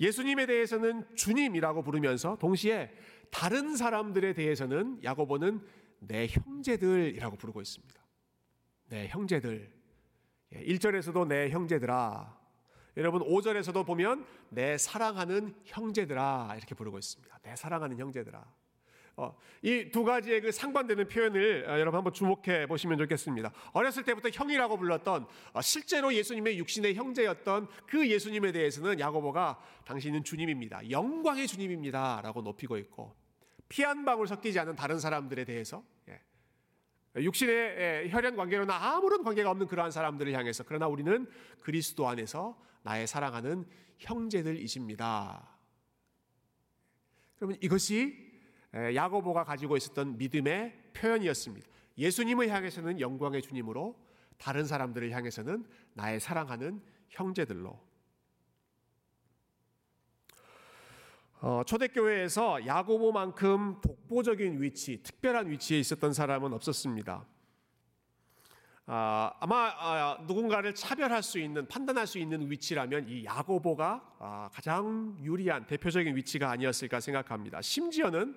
예수님에 0.00 0.46
대해서는 0.46 1.04
주님이라고 1.14 1.82
부르면서 1.82 2.36
동시에 2.36 2.92
다른 3.32 3.74
사람들에 3.76 4.34
대해서는 4.34 5.02
야고보는 5.02 5.60
내 5.98 6.26
형제들이라고 6.28 7.36
부르고 7.36 7.60
있습니다. 7.60 8.00
내 8.90 9.08
형제들. 9.08 9.72
1절에서도 10.52 11.24
예, 11.32 11.34
내 11.34 11.50
형제들아. 11.50 12.38
여러분 12.98 13.22
5절에서도 13.22 13.86
보면 13.86 14.26
내 14.50 14.76
사랑하는 14.76 15.54
형제들아 15.64 16.52
이렇게 16.58 16.74
부르고 16.74 16.98
있습니다. 16.98 17.38
내 17.42 17.56
사랑하는 17.56 17.98
형제들아. 17.98 18.44
어, 19.16 19.36
이 19.62 19.90
두 19.90 20.04
가지의 20.04 20.40
그 20.42 20.52
상반되는 20.52 21.08
표현을 21.08 21.66
어, 21.68 21.78
여러분 21.80 21.98
한번 21.98 22.12
주목해 22.12 22.66
보시면 22.66 22.98
좋겠습니다. 22.98 23.50
어렸을 23.72 24.04
때부터 24.04 24.28
형이라고 24.30 24.76
불렀던 24.76 25.26
어, 25.54 25.62
실제로 25.62 26.12
예수님의 26.12 26.58
육신의 26.58 26.94
형제였던 26.94 27.68
그 27.86 28.08
예수님에 28.08 28.52
대해서는 28.52 29.00
야고보가 29.00 29.58
당신은 29.86 30.24
주님입니다. 30.24 30.90
영광의 30.90 31.46
주님입니다라고 31.46 32.42
높이고 32.42 32.76
있고 32.76 33.21
피 33.72 33.82
한 33.84 34.04
방울 34.04 34.28
섞이지 34.28 34.58
않은 34.58 34.76
다른 34.76 35.00
사람들에 35.00 35.46
대해서 35.46 35.82
예, 36.06 36.20
육신의 37.16 38.10
혈연 38.10 38.36
관계로는 38.36 38.70
아무런 38.70 39.24
관계가 39.24 39.50
없는 39.50 39.66
그러한 39.66 39.90
사람들을 39.90 40.30
향해서 40.34 40.64
그러나 40.64 40.88
우리는 40.88 41.26
그리스도 41.62 42.06
안에서 42.06 42.60
나의 42.82 43.06
사랑하는 43.06 43.64
형제들이십니다. 43.96 45.56
그러면 47.36 47.56
이것이 47.62 48.30
야고보가 48.74 49.44
가지고 49.44 49.78
있었던 49.78 50.18
믿음의 50.18 50.90
표현이었습니다. 50.92 51.66
예수님을 51.96 52.50
향해서는 52.50 53.00
영광의 53.00 53.40
주님으로 53.40 53.98
다른 54.36 54.66
사람들을 54.66 55.10
향해서는 55.12 55.64
나의 55.94 56.20
사랑하는 56.20 56.82
형제들로 57.08 57.80
초대교회에서 61.66 62.66
야고보만큼 62.66 63.80
독보적인 63.80 64.62
위치, 64.62 65.02
특별한 65.02 65.50
위치에 65.50 65.80
있었던 65.80 66.12
사람은 66.12 66.52
없었습니다. 66.52 67.26
아, 68.86 69.32
아마 69.40 69.72
아, 69.76 70.18
누군가를 70.26 70.74
차별할 70.74 71.22
수 71.22 71.38
있는, 71.40 71.66
판단할 71.66 72.06
수 72.06 72.18
있는 72.18 72.48
위치라면 72.48 73.08
이 73.08 73.24
야고보가 73.24 74.16
아, 74.20 74.50
가장 74.52 75.16
유리한 75.20 75.66
대표적인 75.66 76.14
위치가 76.14 76.50
아니었을까 76.50 77.00
생각합니다. 77.00 77.60
심지어는 77.60 78.36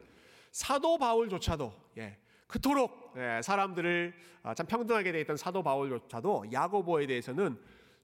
사도 0.51 0.97
바울조차도 0.97 1.74
예, 1.97 2.17
그토록 2.47 3.13
예, 3.17 3.41
사람들을 3.43 4.13
아, 4.43 4.53
참 4.53 4.65
평등하게 4.65 5.12
돼 5.12 5.21
있던 5.21 5.38
사도 5.38 5.62
바울조차도 5.62 6.45
야고보에 6.51 7.05
대해서는 7.05 7.59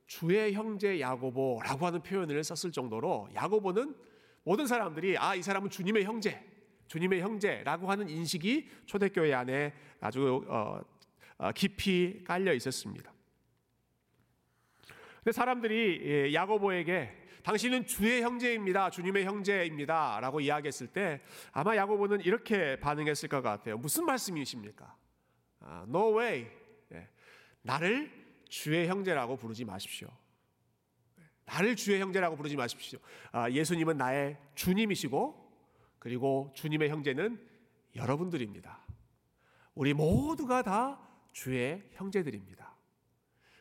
주의 0.06 0.54
형제 0.54 1.00
야고보라고 1.00 1.86
하는 1.86 2.02
표현을 2.04 2.44
썼을 2.44 2.72
정도로 2.72 3.30
야고보는 3.34 3.96
모든 4.44 4.68
사람들이 4.68 5.18
아, 5.18 5.36
이 5.36 5.42
사람은 5.42 5.70
주님의 5.70 6.04
형제, 6.04 6.44
주님의 6.88 7.22
형제라고 7.22 7.90
하는 7.90 8.10
인식이 8.10 8.70
초대교회 8.86 9.34
안에 9.34 9.74
아주 10.00 10.44
어, 10.48 10.82
어, 11.38 11.52
깊이 11.52 12.24
깔려 12.24 12.54
있었습니다. 12.54 13.12
근데 15.24 15.32
사람들이 15.32 16.02
예, 16.04 16.34
야고보에게 16.34 17.22
당신은 17.44 17.86
주의 17.86 18.22
형제입니다. 18.22 18.90
주님의 18.90 19.26
형제입니다.라고 19.26 20.42
이야기했을 20.42 20.88
때 20.88 21.22
아마 21.52 21.76
야고보는 21.76 22.22
이렇게 22.22 22.80
반응했을 22.80 23.30
것 23.30 23.42
같아요. 23.42 23.78
무슨 23.78 24.06
말씀이십니까? 24.06 24.96
아, 25.60 25.86
no 25.88 26.20
way. 26.20 26.48
예. 26.94 27.08
나를 27.62 28.12
주의 28.50 28.88
형제라고 28.88 29.38
부르지 29.38 29.66
마십시오. 29.66 30.10
나를 31.52 31.76
주의 31.76 32.00
형제라고 32.00 32.38
부르지 32.38 32.56
마십시오. 32.56 33.00
아, 33.34 33.52
예수님은 33.52 33.98
나의 33.98 34.38
주님이시고 34.56 35.52
그리고 36.00 36.52
주님의 36.56 36.90
형제는 36.90 37.46
여러분들입니다. 37.96 38.80
우리 39.76 39.94
모두가 39.94 40.62
다 40.62 41.00
주의 41.34 41.84
형제들입니다. 41.92 42.74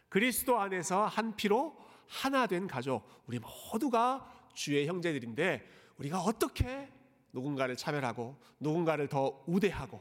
그리스도 0.09 0.59
안에서 0.61 1.07
한 1.07 1.35
피로 1.35 1.77
하나 2.07 2.47
된 2.47 2.69
가족, 2.69 3.05
우리 3.27 3.41
모두가 3.41 4.49
주의 4.55 4.87
형제들인데 4.87 5.69
우리가 5.99 6.21
어떻게 6.21 6.89
누군가를 7.33 7.77
차별하고 7.77 8.37
누군가를 8.61 9.09
더 9.09 9.43
우대하고 9.47 10.01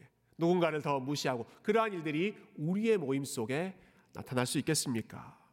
예, 0.00 0.08
누군가를 0.38 0.82
더 0.82 0.98
무시하고 0.98 1.46
그러한 1.62 1.92
일들이 1.92 2.36
우리의 2.56 2.98
모임 2.98 3.24
속에 3.24 3.76
나타날 4.12 4.46
수 4.46 4.58
있겠습니까? 4.58 5.43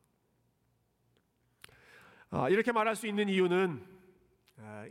아, 2.33 2.47
이렇게 2.47 2.71
말할 2.71 2.95
수 2.95 3.07
있는 3.07 3.27
이유는 3.27 3.85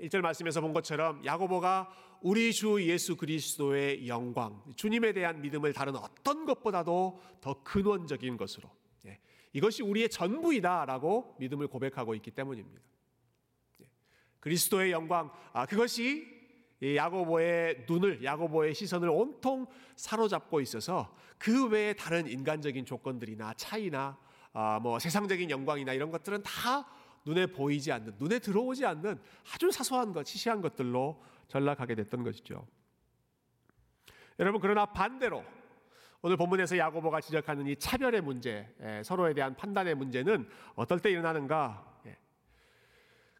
1절 0.02 0.18
아, 0.18 0.20
말씀에서 0.20 0.61
본 0.61 0.75
것처럼 0.75 1.25
야고보가 1.25 1.90
우리 2.20 2.52
주 2.52 2.87
예수 2.87 3.16
그리스도의 3.16 4.06
영광, 4.09 4.62
주님에 4.76 5.14
대한 5.14 5.40
믿음을 5.40 5.73
다른 5.73 5.97
어떤 5.97 6.44
것보다도 6.44 7.18
더 7.40 7.62
근원적인 7.62 8.37
것으로 8.37 8.70
예, 9.06 9.18
이것이 9.54 9.82
우리의 9.82 10.11
전부이다라고 10.11 11.37
믿음을 11.38 11.66
고백하고 11.66 12.14
있기 12.16 12.30
때문입니다. 12.30 12.82
예, 13.80 13.87
그리스도의 14.40 14.92
영광, 14.92 15.30
아, 15.54 15.64
그것이 15.64 16.28
야고보의 16.82 17.87
눈을, 17.88 18.23
야고보의 18.23 18.75
시선을 18.75 19.09
온통 19.09 19.66
사로잡고 19.97 20.61
있어서 20.61 21.16
그 21.38 21.68
외에 21.68 21.94
다른 21.94 22.26
인간적인 22.26 22.85
조건들이나 22.85 23.54
차이나 23.54 24.18
아, 24.52 24.78
뭐 24.78 24.99
세상적인 24.99 25.49
영광이나 25.49 25.94
이런 25.94 26.11
것들은 26.11 26.42
다 26.42 26.87
눈에 27.25 27.47
보이지 27.47 27.93
않는, 27.93 28.15
눈에 28.19 28.39
들어오지 28.39 28.87
않는 28.87 29.21
아주 29.53 29.71
사소한 29.71 30.12
것, 30.12 30.27
시시한 30.27 30.61
것들로 30.61 31.23
전락하게 31.49 31.95
됐던 31.95 32.25
것이죠. 32.25 32.67
여러분 34.39 34.61
그러나 34.61 34.87
반대로 34.87 35.45
오늘 36.23 36.37
본문에서 36.37 36.77
야고보가 36.79 37.21
지적하는 37.21 37.67
이 37.67 37.77
차별의 37.77 38.21
문제, 38.21 38.75
서로에 39.05 39.35
대한 39.35 39.55
판단의 39.55 39.95
문제는 39.95 40.49
어떨 40.75 41.00
때 41.00 41.11
일어나는가? 41.11 42.00
예. 42.07 42.17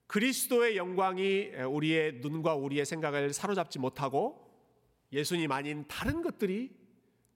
그리스도의 0.07 0.77
영광이 0.77 1.49
우리의 1.69 2.21
눈과 2.21 2.55
우리의 2.55 2.87
생각을 2.87 3.33
사로잡지 3.33 3.79
못하고 3.79 4.51
예수님 5.13 5.53
아닌 5.53 5.85
다른 5.89 6.23
것들이 6.23 6.75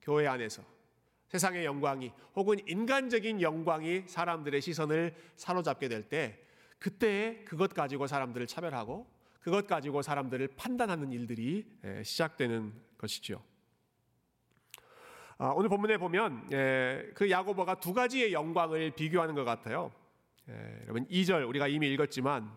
교회 0.01 0.27
안에서 0.27 0.63
세상의 1.35 1.65
영광이 1.65 2.13
혹은 2.37 2.57
인간적인 2.65 3.41
영광이 3.41 4.03
사람들의 4.07 4.61
시선을 4.61 5.13
사로잡게 5.35 5.89
될 5.89 6.07
때 6.07 6.39
그때 6.79 7.43
그것 7.45 7.73
가지고 7.73 8.07
사람들을 8.07 8.47
차별하고 8.47 9.05
그것 9.41 9.67
가지고 9.67 10.01
사람들을 10.01 10.49
판단하는 10.55 11.11
일들이 11.11 11.65
시작되는 12.03 12.73
것이죠. 12.97 13.43
아, 15.37 15.47
오늘 15.49 15.67
본문에 15.67 15.97
보면 15.97 16.47
그 17.13 17.29
야고보가 17.29 17.81
두 17.81 17.93
가지의 17.93 18.31
영광을 18.31 18.91
비교하는 18.91 19.35
것 19.35 19.43
같아요. 19.43 19.91
여러분 20.83 21.05
2절 21.07 21.47
우리가 21.49 21.67
이미 21.67 21.91
읽었지만 21.91 22.49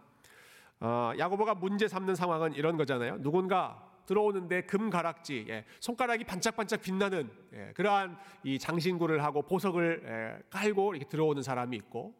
어, 0.80 1.12
야고보가 1.18 1.54
문제 1.54 1.88
삼는 1.88 2.14
상황은 2.14 2.54
이런 2.54 2.76
거잖아요. 2.76 3.20
누군가 3.20 3.87
들어오는데 4.08 4.62
금 4.62 4.88
가락지, 4.88 5.46
예, 5.48 5.64
손가락이 5.80 6.24
반짝반짝 6.24 6.80
빛나는 6.80 7.30
예, 7.52 7.72
그러한 7.74 8.18
이 8.42 8.58
장신구를 8.58 9.22
하고 9.22 9.42
보석을 9.42 10.02
예, 10.04 10.42
깔고 10.50 10.94
이렇게 10.94 11.08
들어오는 11.08 11.42
사람이 11.42 11.76
있고 11.76 12.14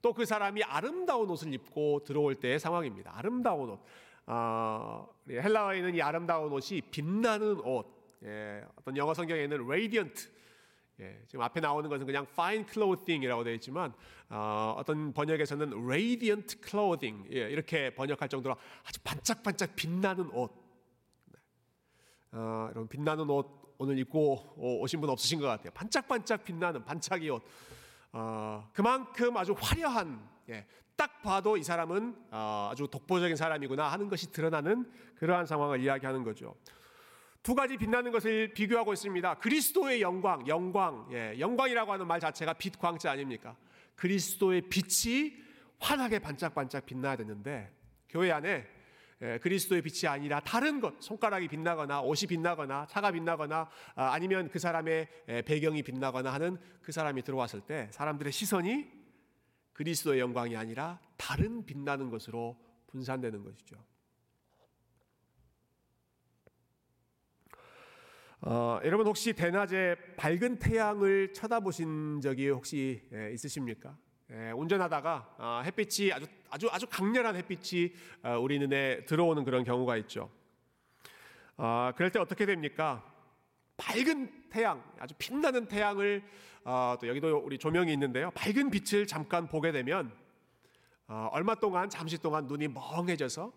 또 0.00 0.12
그 0.12 0.24
사람이 0.24 0.62
아름다운 0.64 1.30
옷을 1.30 1.52
입고 1.54 2.04
들어올 2.04 2.34
때의 2.34 2.58
상황입니다. 2.58 3.12
아름다운 3.14 3.70
옷. 3.70 3.80
어, 4.26 5.08
헬라어에는 5.28 5.94
이 5.94 6.02
아름다운 6.02 6.52
옷이 6.52 6.80
빛나는 6.90 7.60
옷. 7.60 7.86
예, 8.24 8.64
어떤 8.76 8.96
영어 8.96 9.14
성경에는 9.14 9.64
radiant. 9.64 10.28
예, 11.00 11.20
지금 11.26 11.42
앞에 11.42 11.60
나오는 11.60 11.88
것은 11.88 12.06
그냥 12.06 12.26
fine 12.30 12.64
clothing이라고 12.68 13.42
되어 13.42 13.54
있지만 13.54 13.92
어, 14.28 14.74
어떤 14.76 15.12
번역에서는 15.12 15.72
radiant 15.84 16.56
clothing 16.64 17.28
예, 17.32 17.50
이렇게 17.50 17.94
번역할 17.94 18.28
정도로 18.28 18.56
아주 18.84 19.00
반짝반짝 19.02 19.74
빛나는 19.74 20.30
옷. 20.32 20.61
어, 22.32 22.66
여러분 22.70 22.88
빛나는 22.88 23.28
옷 23.28 23.74
오늘 23.78 23.98
입고 23.98 24.54
오신 24.56 25.00
분 25.00 25.10
없으신 25.10 25.40
것 25.40 25.46
같아요. 25.46 25.70
반짝반짝 25.72 26.44
빛나는 26.44 26.84
반짝이 26.84 27.28
옷. 27.30 27.42
어, 28.12 28.68
그만큼 28.72 29.36
아주 29.36 29.54
화려한 29.58 30.26
예, 30.48 30.66
딱 30.96 31.22
봐도 31.22 31.56
이 31.56 31.62
사람은 31.62 32.16
어, 32.30 32.68
아주 32.72 32.88
독보적인 32.88 33.36
사람이구나 33.36 33.90
하는 33.90 34.08
것이 34.08 34.32
드러나는 34.32 34.90
그러한 35.16 35.46
상황을 35.46 35.80
이야기하는 35.80 36.22
거죠. 36.24 36.54
두 37.42 37.54
가지 37.54 37.76
빛나는 37.76 38.12
것을 38.12 38.54
비교하고 38.54 38.92
있습니다. 38.92 39.34
그리스도의 39.34 40.00
영광, 40.00 40.46
영광, 40.46 41.08
예, 41.12 41.38
영광이라고 41.38 41.92
하는 41.92 42.06
말 42.06 42.18
자체가 42.20 42.54
빛 42.54 42.78
광자 42.78 43.10
아닙니까? 43.10 43.56
그리스도의 43.96 44.62
빛이 44.70 45.34
환하게 45.80 46.20
반짝반짝 46.20 46.86
빛나야 46.86 47.16
되는데 47.16 47.70
교회 48.08 48.30
안에 48.30 48.48
예, 48.48 48.81
그리스도의 49.40 49.82
빛이 49.82 50.08
아니라 50.08 50.40
다른 50.40 50.80
것, 50.80 51.00
손가락이 51.00 51.46
빛나거나 51.46 52.00
옷이 52.00 52.26
빛나거나 52.28 52.86
차가 52.86 53.12
빛나거나 53.12 53.68
아, 53.94 54.12
아니면 54.12 54.48
그 54.48 54.58
사람의 54.58 55.08
배경이 55.44 55.84
빛나거나 55.84 56.32
하는 56.32 56.58
그 56.82 56.90
사람이 56.90 57.22
들어왔을 57.22 57.60
때 57.60 57.88
사람들의 57.92 58.32
시선이 58.32 58.90
그리스도의 59.74 60.18
영광이 60.18 60.56
아니라 60.56 61.00
다른 61.16 61.64
빛나는 61.64 62.10
것으로 62.10 62.58
분산되는 62.88 63.44
것이죠. 63.44 63.76
어, 68.40 68.80
여러분 68.84 69.06
혹시 69.06 69.32
대낮에 69.34 69.94
밝은 70.16 70.58
태양을 70.58 71.32
쳐다보신 71.32 72.20
적이 72.20 72.48
혹시 72.48 73.08
있으십니까? 73.32 73.96
예, 74.34 74.50
운전하다가 74.52 75.34
어, 75.36 75.62
햇빛이 75.62 76.10
아주 76.10 76.26
아주 76.48 76.68
아주 76.72 76.86
강렬한 76.86 77.36
햇빛이 77.36 77.92
어, 78.22 78.38
우리 78.38 78.58
눈에 78.58 79.04
들어오는 79.04 79.44
그런 79.44 79.62
경우가 79.62 79.98
있죠. 79.98 80.30
어, 81.58 81.92
그럴 81.94 82.10
때 82.10 82.18
어떻게 82.18 82.46
됩니까? 82.46 83.04
밝은 83.76 84.48
태양, 84.48 84.82
아주 84.98 85.14
빛나는 85.18 85.66
태양을 85.66 86.22
또 87.00 87.08
여기도 87.08 87.42
우리 87.44 87.58
조명이 87.58 87.92
있는데요. 87.92 88.30
밝은 88.30 88.70
빛을 88.70 89.06
잠깐 89.06 89.48
보게 89.48 89.72
되면 89.72 90.12
얼마 91.32 91.54
동안 91.54 91.90
잠시 91.90 92.16
동안 92.16 92.46
눈이 92.46 92.68
멍해져서 92.68 93.52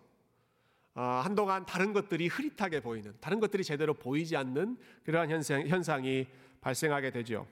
한동안 0.94 1.64
다른 1.64 1.92
것들이 1.92 2.26
흐릿하게 2.26 2.80
보이는, 2.80 3.14
다른 3.20 3.38
것들이 3.38 3.62
제대로 3.62 3.94
보이지 3.94 4.36
않는 4.36 4.78
그러한 5.04 5.30
현상, 5.30 5.66
현상이 5.68 6.26
발생하게 6.60 7.10
되죠. 7.10 7.46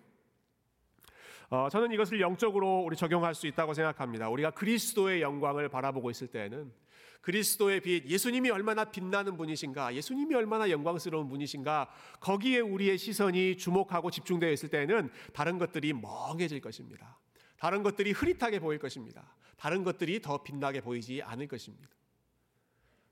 어, 1.50 1.68
저는 1.70 1.92
이것을 1.92 2.20
영적으로 2.20 2.80
우리 2.80 2.96
적용할 2.96 3.34
수 3.34 3.46
있다고 3.46 3.74
생각합니다. 3.74 4.28
우리가 4.28 4.50
그리스도의 4.52 5.22
영광을 5.22 5.68
바라보고 5.68 6.10
있을 6.10 6.28
때는 6.28 6.72
그리스도의 7.20 7.80
빛, 7.80 8.06
예수님이 8.06 8.50
얼마나 8.50 8.84
빛나는 8.84 9.36
분이신가, 9.36 9.94
예수님이 9.94 10.34
얼마나 10.34 10.68
영광스러운 10.68 11.28
분이신가, 11.28 11.90
거기에 12.20 12.60
우리의 12.60 12.98
시선이 12.98 13.56
주목하고 13.56 14.10
집중되어 14.10 14.52
있을 14.52 14.68
때는 14.68 15.10
다른 15.32 15.58
것들이 15.58 15.94
멍해질 15.94 16.60
것입니다. 16.60 17.18
다른 17.58 17.82
것들이 17.82 18.12
흐릿하게 18.12 18.58
보일 18.58 18.78
것입니다. 18.78 19.34
다른 19.56 19.84
것들이 19.84 20.20
더 20.20 20.42
빛나게 20.42 20.82
보이지 20.82 21.22
않을 21.22 21.48
것입니다. 21.48 21.88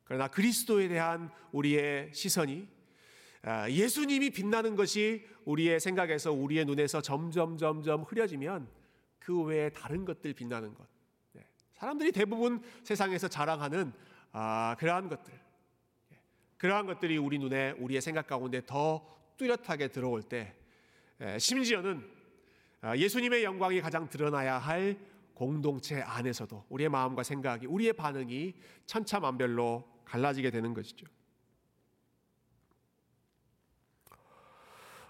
그러나 0.05 0.29
그리스도에 0.29 0.88
대한 0.88 1.31
우리의 1.53 2.11
시선이 2.12 2.68
아, 2.68 2.82
예수님이 3.68 4.31
빛나는 4.31 4.76
것이 4.76 5.26
우리의 5.44 5.81
생각에서 5.81 6.33
우리의 6.33 6.64
눈에서 6.64 7.00
점점 7.00 7.59
점점 7.59 8.02
흐려지면 8.02 8.68
그 9.18 9.42
외에 9.42 9.70
다른 9.70 10.05
것들 10.05 10.33
빛나는 10.35 10.74
것. 10.74 10.87
네. 11.33 11.46
사람들이 11.74 12.12
대부분 12.12 12.62
세상에서 12.85 13.28
자랑하는 13.28 13.92
아, 14.33 14.76
그러한 14.78 15.09
것들, 15.09 15.33
예. 16.12 16.16
그러한 16.57 16.87
것들이 16.87 17.18
우리 17.18 17.38
눈에 17.38 17.72
우리의 17.72 18.00
생각 18.00 18.26
가운데 18.26 18.64
더 18.64 19.07
뚜렷하게 19.37 19.88
들어올 19.88 20.22
때, 20.22 20.55
예, 21.20 21.38
심지어는 21.38 22.02
아, 22.81 22.96
예수님의 22.96 23.44
영광이 23.44 23.81
가장 23.81 24.09
드러나야 24.09 24.59
할 24.59 24.98
공동체 25.35 26.00
안에서도 26.00 26.64
우리의 26.68 26.88
마음과 26.88 27.22
생각이, 27.22 27.66
우리의 27.66 27.92
반응이 27.92 28.55
천차만별로 28.87 29.85
갈라지게 30.05 30.50
되는 30.50 30.74
것이죠. 30.74 31.07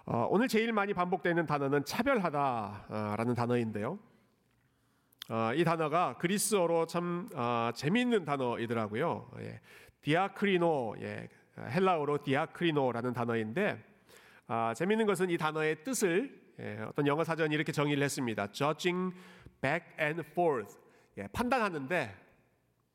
어, 0.05 0.27
오늘 0.29 0.49
제일 0.49 0.73
많이 0.73 0.93
반복되는 0.93 1.45
단어는 1.45 1.85
차별하다라는 1.85 3.35
단어인데요. 3.35 3.97
어, 5.29 5.53
이 5.55 5.63
단어가 5.63 6.17
그리스어로 6.17 6.87
참 6.87 7.29
어, 7.33 7.69
재미있는 7.73 8.25
단어이더라고요. 8.25 9.31
예. 9.39 9.61
디아크리노, 10.01 10.95
예. 10.99 11.29
헬라어로 11.57 12.23
디아크리노라는 12.23 13.13
단어인데 13.13 13.81
아, 14.47 14.73
재미있는 14.73 15.05
것은 15.05 15.29
이 15.29 15.37
단어의 15.37 15.85
뜻을 15.85 16.43
예, 16.59 16.79
어떤 16.85 17.07
영어 17.07 17.23
사전이 17.23 17.55
이렇게 17.55 17.71
정의를 17.71 18.03
했습니다. 18.03 18.51
Judging 18.51 19.15
back 19.61 19.87
and 19.99 20.21
forth, 20.31 20.77
예, 21.17 21.27
판단하는데 21.31 22.13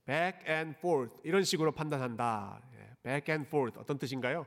back 0.04 0.40
and 0.46 0.76
forth 0.78 1.16
이런 1.24 1.42
식으로 1.42 1.72
판단한다. 1.72 2.60
예, 2.74 2.96
back 3.02 3.32
and 3.32 3.48
forth 3.48 3.78
어떤 3.80 3.98
뜻인가요? 3.98 4.44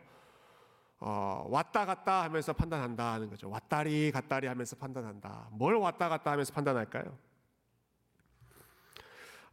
어, 1.04 1.48
왔다 1.50 1.84
갔다 1.86 2.24
하면서 2.24 2.54
판단한다 2.54 3.14
하는 3.14 3.28
거죠. 3.30 3.50
왔다리 3.50 4.12
갔다리 4.12 4.46
하면서 4.48 4.76
판단한다. 4.76 5.48
뭘 5.52 5.76
왔다 5.76 6.08
갔다 6.10 6.32
하면서 6.32 6.54
판단할까요? 6.54 7.18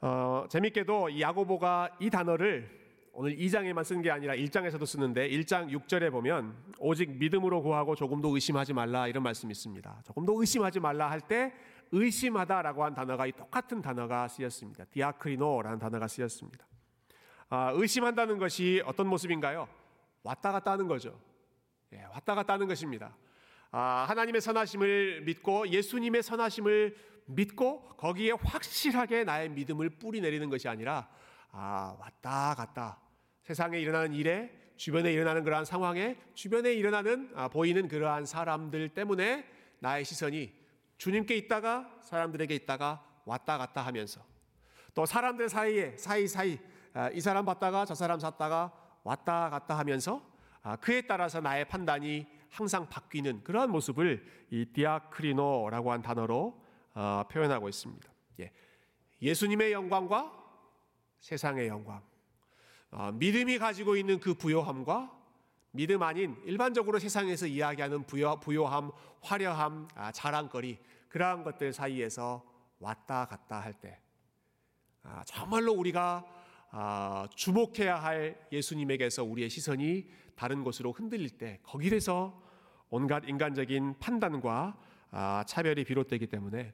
어, 0.03 0.45
재밌게도 0.51 1.09
이 1.09 1.23
야고보가 1.23 1.97
이 2.01 2.11
단어를 2.11 2.77
오늘 3.15 3.35
2장에만 3.37 3.83
쓴 3.83 4.03
게 4.03 4.11
아니라 4.11 4.35
1장에서도 4.35 4.85
쓰는데 4.87 5.29
1장 5.31 5.71
6절에 5.71 6.11
보면 6.13 6.55
오직 6.79 7.11
믿음으로 7.17 7.63
구하고 7.63 7.97
조금도 7.97 8.29
의심하지 8.35 8.75
말라 8.75 9.09
이런 9.09 9.23
말씀이 9.23 9.51
있습니다. 9.51 10.03
조금도 10.05 10.39
의심하지 10.41 10.81
말라 10.81 11.11
할 11.11 11.23
때 11.23 11.53
의심하다라고 11.91 12.85
한 12.85 12.93
단어가 12.95 13.27
이 13.27 13.33
똑같은 13.33 13.81
단어가 13.81 14.29
쓰였습니다. 14.29 14.85
디아크리노라는 14.91 15.79
단어가 15.79 16.07
쓰였습니다. 16.07 16.67
아, 17.49 17.73
의심한다는 17.75 18.37
것이 18.37 18.83
어떤 18.85 19.07
모습인가요? 19.07 19.67
왔다 20.23 20.53
갔다 20.53 20.73
하는 20.73 20.87
거죠. 20.87 21.19
예, 21.92 22.03
왔다 22.12 22.35
갔다 22.35 22.55
하는 22.55 22.66
것입니다. 22.66 23.16
아, 23.70 24.07
하나님의 24.09 24.40
선하심을 24.40 25.22
믿고 25.22 25.68
예수님의 25.68 26.22
선하심을 26.22 26.96
믿고 27.27 27.88
거기에 27.96 28.33
확실하게 28.33 29.24
나의 29.24 29.51
믿음을 29.51 29.90
뿌리 29.90 30.20
내리는 30.20 30.48
것이 30.48 30.68
아니라 30.68 31.09
아, 31.51 31.96
왔다 31.98 32.55
갔다 32.55 32.98
세상에 33.42 33.79
일어나는 33.79 34.12
일에 34.14 34.51
주변에 34.77 35.12
일어나는 35.12 35.44
그러한 35.44 35.64
상황에 35.64 36.16
주변에 36.35 36.72
일어나는 36.72 37.33
아, 37.35 37.48
보이는 37.48 37.88
그러한 37.88 38.27
사람들 38.27 38.90
때문에 38.90 39.46
나의 39.81 40.05
시선이 40.05 40.53
주님께 40.98 41.37
있다가 41.37 41.98
사람들에게 42.03 42.55
있다가 42.55 43.05
왔다 43.24 43.59
갔다 43.59 43.85
하면서 43.85 44.24
또 44.94 45.05
사람들 45.07 45.48
사이에 45.48 45.96
사이사이 45.96 46.59
아, 46.94 47.11
이 47.11 47.20
사람 47.20 47.44
봤다가 47.44 47.85
저 47.85 47.94
사람 47.94 48.18
샀다가 48.18 48.72
왔다 49.05 49.51
갔다 49.51 49.79
하면서 49.79 50.16
아, 50.16 50.38
그에 50.77 51.03
따라서 51.03 51.41
나의 51.41 51.67
판단이 51.67 52.27
항상 52.51 52.89
바뀌는 52.89 53.45
그러한 53.45 53.71
모습을 53.71 54.25
이 54.51 54.67
디아크리노라고 54.73 55.93
한 55.93 56.03
단어로 56.03 56.61
어, 56.95 57.25
표현하고 57.31 57.69
있습니다. 57.69 58.09
예. 58.41 58.53
예수님의 59.23 59.73
영광과 59.73 60.33
세상의 61.21 61.69
영광, 61.69 62.03
어, 62.91 63.13
믿음이 63.13 63.59
가지고 63.59 63.97
있는 63.97 64.19
그 64.21 64.35
부요함과 64.35 65.17
믿음 65.73 66.03
아닌 66.03 66.37
일반적으로 66.45 66.99
세상에서 66.99 67.47
이야기하는 67.47 68.05
부요, 68.05 68.41
부요함, 68.41 68.91
화려함, 69.21 69.89
아, 69.95 70.11
자랑거리 70.13 70.79
그러한 71.09 71.45
것들 71.45 71.73
사이에서 71.73 72.45
왔다 72.81 73.27
갔다 73.27 73.61
할 73.61 73.75
때, 73.75 74.01
아, 75.03 75.23
정말로 75.25 75.73
우리가 75.73 76.25
아, 76.71 77.27
주목해야 77.35 77.97
할 77.97 78.47
예수님에게서 78.53 79.25
우리의 79.25 79.51
시선이 79.51 80.09
다른 80.38 80.62
곳으로 80.62 80.92
흔들릴 80.92 81.31
때 81.31 81.59
거기에서 81.64 82.40
온갖 82.90 83.24
인간적인 83.27 83.98
판단과 83.98 84.79
아, 85.11 85.44
차별이 85.48 85.83
비롯되기 85.83 86.29
때문에 86.29 86.72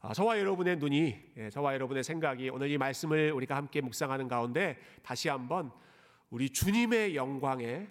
아, 0.00 0.14
저와 0.14 0.38
여러분의 0.38 0.78
눈이 0.78 1.32
예, 1.36 1.50
저와 1.50 1.74
여러분의 1.74 2.02
생각이 2.02 2.48
오늘 2.48 2.70
이 2.70 2.78
말씀을 2.78 3.32
우리가 3.32 3.54
함께 3.54 3.82
묵상하는 3.82 4.28
가운데 4.28 4.78
다시 5.02 5.28
한번 5.28 5.70
우리 6.30 6.48
주님의 6.48 7.16
영광에 7.16 7.86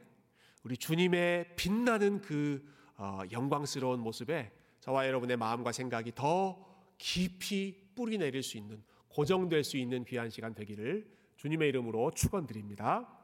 우리 0.64 0.76
주님의 0.76 1.56
빛나는 1.56 2.22
그 2.22 2.68
어, 2.98 3.22
영광스러운 3.32 4.00
모습에 4.00 4.52
저와 4.80 5.06
여러분의 5.06 5.38
마음과 5.38 5.72
생각이 5.72 6.14
더 6.16 6.66
깊이 6.98 7.92
뿌리 7.96 8.18
내릴 8.18 8.42
수 8.42 8.58
있는 8.58 8.84
고정될 9.10 9.64
수 9.64 9.78
있는 9.78 10.04
귀한 10.06 10.32
시간 10.32 10.56
되기를 10.56 11.08
주님의 11.38 11.70
이름으로 11.70 12.10
축원드립니다. 12.10 13.19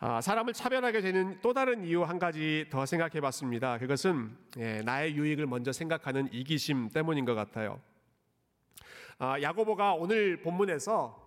아, 0.00 0.20
사람을 0.20 0.52
차별하게 0.52 1.00
되는 1.00 1.40
또 1.42 1.52
다른 1.52 1.84
이유 1.84 2.04
한 2.04 2.20
가지 2.20 2.66
더 2.70 2.86
생각해 2.86 3.20
봤습니다. 3.20 3.78
그것은 3.78 4.30
예, 4.56 4.80
나의 4.82 5.16
유익을 5.16 5.46
먼저 5.46 5.72
생각하는 5.72 6.32
이기심 6.32 6.90
때문인 6.90 7.24
것 7.24 7.34
같아요. 7.34 7.80
아, 9.18 9.42
야고보가 9.42 9.94
오늘 9.94 10.40
본문에서 10.40 11.26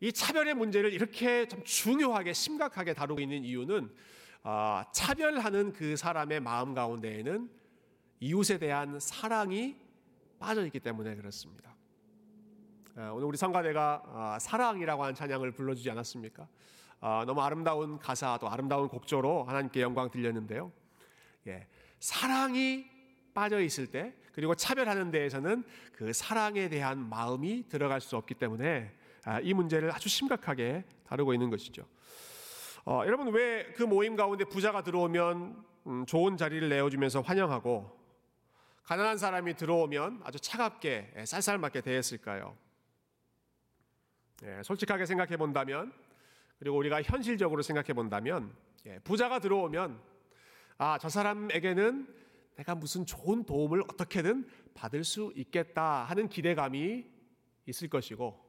이 0.00 0.10
차별의 0.10 0.54
문제를 0.54 0.94
이렇게 0.94 1.46
좀 1.46 1.62
중요하게 1.62 2.32
심각하게 2.32 2.94
다루고 2.94 3.20
있는 3.20 3.44
이유는 3.44 3.94
아, 4.44 4.86
차별하는 4.94 5.74
그 5.74 5.94
사람의 5.94 6.40
마음 6.40 6.72
가운데에는 6.72 7.50
이웃에 8.20 8.56
대한 8.56 8.98
사랑이 8.98 9.76
빠져 10.38 10.64
있기 10.64 10.80
때문에 10.80 11.16
그렇습니다. 11.16 11.76
아, 12.96 13.10
오늘 13.10 13.26
우리 13.26 13.36
성가대가 13.36 14.02
아, 14.06 14.38
사랑이라고 14.40 15.02
하는 15.02 15.14
찬양을 15.14 15.52
불러주지 15.52 15.90
않았습니까? 15.90 16.48
아, 17.00 17.24
너무 17.26 17.40
아름다운 17.42 17.98
가사 17.98 18.38
또 18.40 18.48
아름다운 18.48 18.88
곡조로 18.88 19.44
하나님께 19.44 19.80
영광 19.82 20.10
들렸는데요. 20.10 20.72
예, 21.46 21.66
사랑이 22.00 22.86
빠져 23.34 23.60
있을 23.60 23.86
때 23.86 24.14
그리고 24.32 24.54
차별하는 24.54 25.10
데에서는 25.10 25.64
그 25.92 26.12
사랑에 26.12 26.68
대한 26.68 27.08
마음이 27.08 27.68
들어갈 27.68 28.00
수 28.00 28.16
없기 28.16 28.34
때문에 28.34 28.92
아, 29.24 29.40
이 29.40 29.54
문제를 29.54 29.92
아주 29.92 30.08
심각하게 30.08 30.84
다루고 31.06 31.32
있는 31.32 31.50
것이죠. 31.50 31.86
어, 32.84 33.02
여러분 33.04 33.28
왜 33.32 33.72
그 33.76 33.82
모임 33.82 34.16
가운데 34.16 34.44
부자가 34.44 34.82
들어오면 34.82 35.64
음, 35.86 36.06
좋은 36.06 36.36
자리를 36.36 36.68
내어주면서 36.68 37.20
환영하고 37.20 37.96
가난한 38.84 39.18
사람이 39.18 39.54
들어오면 39.54 40.22
아주 40.24 40.38
차갑게 40.40 41.14
예, 41.16 41.24
쌀쌀맞게 41.26 41.80
대했을까요? 41.82 42.56
예, 44.44 44.62
솔직하게 44.62 45.06
생각해 45.06 45.36
본다면 45.36 45.92
그리고 46.58 46.76
우리가 46.78 47.02
현실적으로 47.02 47.62
생각해 47.62 47.92
본다면 47.92 48.54
예, 48.86 48.98
부자가 49.00 49.38
들어오면 49.38 50.00
아, 50.78 50.98
저 50.98 51.08
사람에게는 51.08 52.14
내가 52.56 52.74
무슨 52.74 53.04
좋은 53.04 53.44
도움을 53.44 53.82
어떻게든 53.82 54.48
받을 54.74 55.04
수 55.04 55.32
있겠다 55.36 56.04
하는 56.04 56.28
기대감이 56.28 57.04
있을 57.66 57.88
것이고 57.88 58.44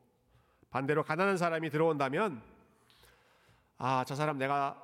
반대로 0.70 1.04
가난한 1.04 1.38
사람이 1.38 1.70
들어온다면 1.70 2.42
아, 3.78 4.04
저 4.06 4.16
사람 4.16 4.38
내가 4.38 4.84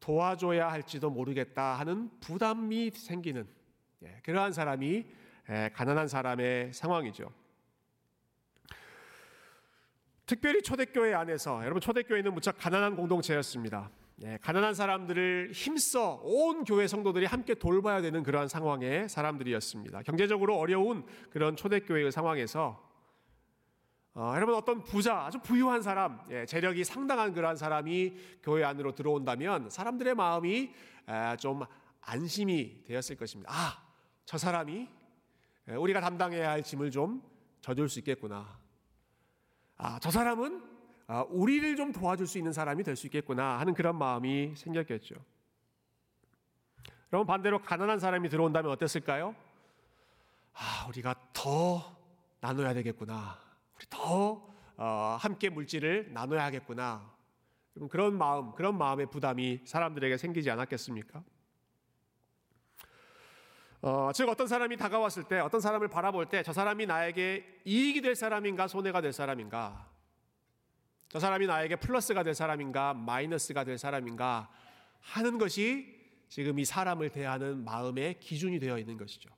도와줘야 0.00 0.70
할지도 0.70 1.10
모르겠다 1.10 1.74
하는 1.74 2.10
부담이 2.20 2.90
생기는 2.90 3.46
예, 4.02 4.20
그러한 4.24 4.52
사람이 4.52 5.06
예, 5.50 5.70
가난한 5.74 6.08
사람의 6.08 6.72
상황이죠. 6.72 7.32
특별히 10.28 10.60
초대교회 10.60 11.14
안에서 11.14 11.62
여러분 11.62 11.80
초대교회는 11.80 12.34
무척 12.34 12.58
가난한 12.58 12.96
공동체였습니다. 12.96 13.90
예, 14.24 14.38
가난한 14.42 14.74
사람들을 14.74 15.52
힘써 15.54 16.20
온 16.22 16.64
교회 16.64 16.86
성도들이 16.86 17.24
함께 17.24 17.54
돌봐야 17.54 18.02
되는 18.02 18.22
그러한 18.22 18.46
상황의 18.46 19.08
사람들이었습니다. 19.08 20.02
경제적으로 20.02 20.58
어려운 20.58 21.06
그런 21.30 21.56
초대교회의 21.56 22.12
상황에서 22.12 22.86
어, 24.12 24.32
여러분 24.36 24.54
어떤 24.54 24.84
부자 24.84 25.24
아주 25.24 25.38
부유한 25.38 25.80
사람 25.80 26.20
예, 26.28 26.44
재력이 26.44 26.84
상당한 26.84 27.32
그러한 27.32 27.56
사람이 27.56 28.14
교회 28.42 28.64
안으로 28.64 28.94
들어온다면 28.94 29.70
사람들의 29.70 30.14
마음이 30.14 30.70
에, 31.08 31.36
좀 31.38 31.62
안심이 32.02 32.84
되었을 32.84 33.16
것입니다. 33.16 33.50
아, 33.50 33.82
저 34.26 34.36
사람이 34.36 34.88
우리가 35.68 36.02
담당해야 36.02 36.50
할 36.50 36.62
짐을 36.62 36.90
좀 36.90 37.22
져줄 37.62 37.88
수 37.88 38.00
있겠구나. 38.00 38.57
아, 39.78 39.98
저 40.00 40.10
사람은 40.10 40.62
아, 41.06 41.22
우리를 41.28 41.76
좀 41.76 41.92
도와줄 41.92 42.26
수 42.26 42.36
있는 42.38 42.52
사람이 42.52 42.82
될 42.84 42.96
수 42.96 43.06
있겠구나 43.06 43.58
하는 43.60 43.74
그런 43.74 43.96
마음이 43.96 44.54
생겼겠죠. 44.56 45.14
그럼 47.08 47.26
반대로 47.26 47.60
가난한 47.62 47.98
사람이 47.98 48.28
들어온다면 48.28 48.70
어땠을까요? 48.72 49.34
아, 50.52 50.86
우리가 50.88 51.14
더 51.32 51.96
나눠야 52.40 52.74
되겠구나. 52.74 53.38
우리 53.76 53.86
더 53.88 54.46
어, 54.76 55.16
함께 55.18 55.48
물질을 55.48 56.12
나눠야 56.12 56.44
하겠구나. 56.44 57.10
그런 57.90 58.18
마음, 58.18 58.52
그런 58.52 58.76
마음의 58.76 59.10
부담이 59.10 59.62
사람들에게 59.64 60.16
생기지 60.18 60.50
않았겠습니까? 60.50 61.22
어, 63.80 64.10
즉 64.12 64.28
어떤 64.28 64.46
사람이 64.48 64.76
다가왔을 64.76 65.24
때 65.24 65.38
어떤 65.38 65.60
사람을 65.60 65.88
바라볼 65.88 66.26
때 66.26 66.42
저 66.42 66.52
사람이 66.52 66.86
나에게 66.86 67.60
이익이 67.64 68.00
될 68.00 68.14
사람인가 68.14 68.66
손해가 68.66 69.00
될 69.00 69.12
사람인가 69.12 69.88
저 71.08 71.20
사람이 71.20 71.46
나에게 71.46 71.76
플러스가 71.76 72.22
될 72.22 72.34
사람인가 72.34 72.94
마이너스가 72.94 73.64
될 73.64 73.78
사람인가 73.78 74.50
하는 75.00 75.38
것이 75.38 75.96
지금 76.28 76.58
이 76.58 76.64
사람을 76.64 77.10
대하는 77.10 77.64
마음의 77.64 78.20
기준이 78.20 78.58
되어 78.58 78.78
있는 78.78 78.98
것이죠. 78.98 79.30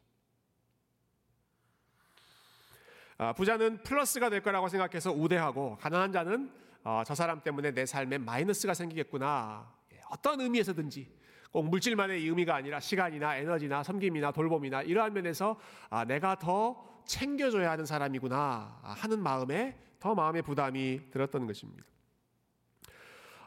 아, 3.18 3.33
부자는 3.35 3.83
플러스가 3.83 4.31
될 4.31 4.42
거라고 4.42 4.68
생각해서 4.68 5.12
우대하고 5.12 5.76
가난한 5.76 6.11
자는 6.11 6.50
어, 6.83 7.03
저 7.07 7.14
사람 7.14 7.42
때문에 7.42 7.72
내 7.72 7.85
삶에 7.85 8.16
마이너스가 8.18 8.72
생기겠구나. 8.72 9.70
예, 9.92 10.00
어떤 10.09 10.40
의미에서든지 10.40 11.19
꼭 11.50 11.68
물질만의 11.68 12.20
의미가 12.26 12.54
아니라 12.54 12.78
시간이나 12.78 13.36
에너지나 13.36 13.82
섬김이나 13.82 14.32
돌봄이나 14.32 14.82
이러한 14.82 15.12
면에서 15.12 15.58
아, 15.88 16.04
내가 16.04 16.36
더 16.38 17.02
챙겨줘야 17.06 17.70
하는 17.72 17.86
사람이구나 17.86 18.80
하는 18.82 19.20
마음에 19.20 19.76
더 19.98 20.14
마음의 20.14 20.42
부담이 20.42 21.10
들었던 21.10 21.46
것입니다. 21.46 21.84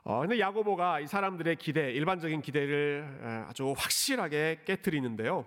어, 0.04 0.20
근데 0.20 0.38
야고보가 0.38 1.00
이 1.00 1.08
사람들의 1.08 1.56
기대, 1.56 1.92
일반적인 1.94 2.42
기대를 2.42 3.46
아주 3.48 3.74
확실하게 3.78 4.63
깨뜨리는데요. 4.66 5.46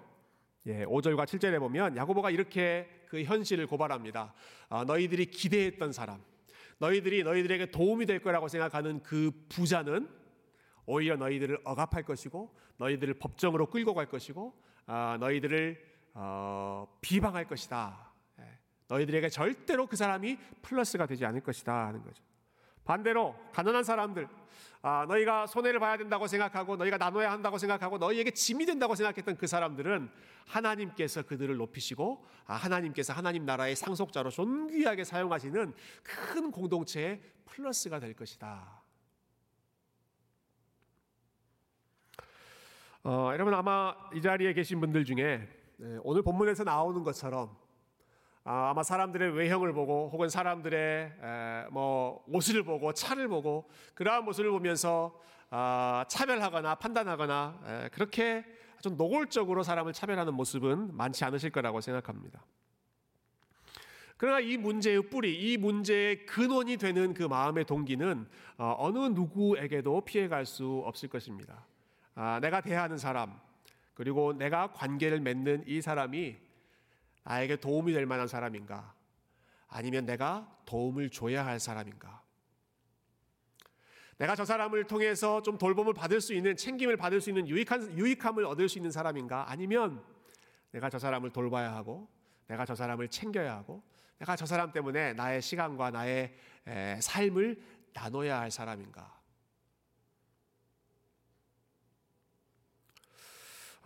예, 0.66 0.84
5절과 0.86 1.26
7절에 1.26 1.58
보면 1.58 1.96
야고보가 1.96 2.30
이렇게 2.30 2.88
그 3.08 3.22
현실을 3.22 3.66
고발합니다. 3.66 4.32
아, 4.70 4.84
너희들이 4.84 5.26
기대했던 5.26 5.92
사람, 5.92 6.22
너희들이 6.78 7.22
너희들에게 7.22 7.70
도움이 7.70 8.06
될 8.06 8.20
거라고 8.20 8.48
생각하는 8.48 9.02
그 9.02 9.30
부자는 9.50 10.08
오히려 10.86 11.16
너희들을 11.16 11.60
억압할 11.64 12.04
것이고 12.04 12.54
너희들을 12.78 13.14
법정으로 13.14 13.70
끌고 13.70 13.94
갈 13.94 14.06
것이고 14.06 14.54
아, 14.86 15.16
너희들을 15.20 15.96
어, 16.14 16.86
비방할 17.00 17.46
것이다. 17.46 18.12
예, 18.40 18.58
너희들에게 18.88 19.28
절대로 19.28 19.86
그 19.86 19.96
사람이 19.96 20.38
플러스가 20.62 21.06
되지 21.06 21.24
않을 21.26 21.42
것이다 21.42 21.88
하는 21.88 22.02
거죠. 22.02 22.22
반대로 22.84 23.34
가난한 23.52 23.82
사람들 23.82 24.28
아, 24.80 25.04
너희가 25.08 25.48
손해를 25.48 25.80
봐야 25.80 25.96
된다고 25.96 26.28
생각하고 26.28 26.76
너희가 26.76 26.96
나눠야 26.96 27.32
한다고 27.32 27.58
생각하고 27.58 27.98
너희에게 27.98 28.30
짐이 28.30 28.64
된다고 28.64 28.94
생각했던 28.94 29.36
그 29.36 29.48
사람들은 29.48 30.08
하나님께서 30.46 31.22
그들을 31.22 31.56
높이시고 31.56 32.24
아, 32.46 32.54
하나님께서 32.54 33.12
하나님 33.12 33.44
나라의 33.44 33.74
상속자로 33.74 34.30
존귀하게 34.30 35.02
사용하시는 35.02 35.74
큰 36.04 36.50
공동체의 36.52 37.20
플러스가 37.46 37.98
될 37.98 38.14
것이다. 38.14 38.85
어, 43.08 43.30
여러분 43.32 43.54
아마 43.54 43.94
이 44.12 44.20
자리에 44.20 44.52
계신 44.52 44.80
분들 44.80 45.04
중에 45.04 45.48
네, 45.76 45.98
오늘 46.02 46.22
본문에서 46.22 46.64
나오는 46.64 47.04
것처럼 47.04 47.56
아, 48.42 48.70
아마 48.70 48.82
사람들의 48.82 49.30
외형을 49.30 49.72
보고 49.72 50.10
혹은 50.12 50.28
사람들의 50.28 51.12
뭐 51.70 52.24
옷을 52.26 52.64
보고 52.64 52.92
차를 52.92 53.28
보고 53.28 53.70
그러한 53.94 54.24
모습을 54.24 54.50
보면서 54.50 55.16
아, 55.50 56.04
차별하거나 56.08 56.74
판단하거나 56.74 57.90
그렇게 57.92 58.44
좀 58.82 58.96
노골적으로 58.96 59.62
사람을 59.62 59.92
차별하는 59.92 60.34
모습은 60.34 60.96
많지 60.96 61.24
않으실 61.24 61.50
거라고 61.50 61.80
생각합니다. 61.80 62.44
그러나 64.16 64.40
이 64.40 64.56
문제의 64.56 65.08
뿌리, 65.10 65.52
이 65.52 65.56
문제의 65.58 66.26
근원이 66.26 66.76
되는 66.76 67.14
그 67.14 67.22
마음의 67.22 67.66
동기는 67.66 68.26
어, 68.58 68.74
어느 68.78 68.98
누구에게도 68.98 70.00
피해갈 70.00 70.44
수 70.44 70.82
없을 70.84 71.08
것입니다. 71.08 71.64
아, 72.16 72.40
내가 72.40 72.62
대하는 72.62 72.96
사람, 72.96 73.38
그리고 73.92 74.32
내가 74.32 74.72
관계를 74.72 75.20
맺는 75.20 75.64
이 75.66 75.82
사람이 75.82 76.36
나에게 77.24 77.56
도움이 77.56 77.92
될 77.92 78.06
만한 78.06 78.26
사람인가? 78.26 78.94
아니면 79.68 80.06
내가 80.06 80.50
도움을 80.64 81.10
줘야 81.10 81.44
할 81.44 81.60
사람인가? 81.60 82.22
내가 84.16 84.34
저 84.34 84.46
사람을 84.46 84.84
통해서 84.84 85.42
좀 85.42 85.58
돌봄을 85.58 85.92
받을 85.92 86.22
수 86.22 86.32
있는 86.32 86.56
챙김을 86.56 86.96
받을 86.96 87.20
수 87.20 87.28
있는 87.28 87.46
유익한 87.48 87.98
유익함을 87.98 88.46
얻을 88.46 88.70
수 88.70 88.78
있는 88.78 88.90
사람인가? 88.90 89.50
아니면 89.50 90.02
내가 90.70 90.88
저 90.88 90.98
사람을 90.98 91.30
돌봐야 91.30 91.74
하고 91.74 92.08
내가 92.46 92.64
저 92.64 92.74
사람을 92.74 93.08
챙겨야 93.08 93.54
하고 93.54 93.82
내가 94.18 94.36
저 94.36 94.46
사람 94.46 94.72
때문에 94.72 95.12
나의 95.12 95.42
시간과 95.42 95.90
나의 95.90 96.34
삶을 97.00 97.60
나눠야 97.92 98.40
할 98.40 98.50
사람인가? 98.50 99.15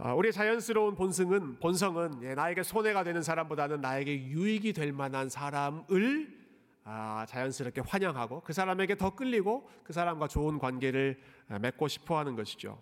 우리의 0.03 0.33
자연스러운 0.33 0.95
본성은 0.95 1.59
본성은 1.61 2.23
예, 2.23 2.35
나에게 2.35 2.63
손해가 2.63 3.05
되는 3.05 3.23
사람보다는 3.23 3.83
나에게 3.83 4.29
유익이 4.29 4.73
될 4.73 4.93
만한 4.93 5.29
사람을 5.29 6.41
아, 6.85 7.27
자연스럽게 7.29 7.83
환영하고 7.83 8.41
그 8.41 8.55
사람에게 8.55 8.97
더 8.97 9.15
끌리고 9.15 9.69
그 9.85 9.93
사람과 9.93 10.27
좋은 10.27 10.59
관계를 10.59 11.21
아, 11.51 11.59
맺고 11.59 11.87
싶어하는 11.89 12.35
것이죠. 12.35 12.81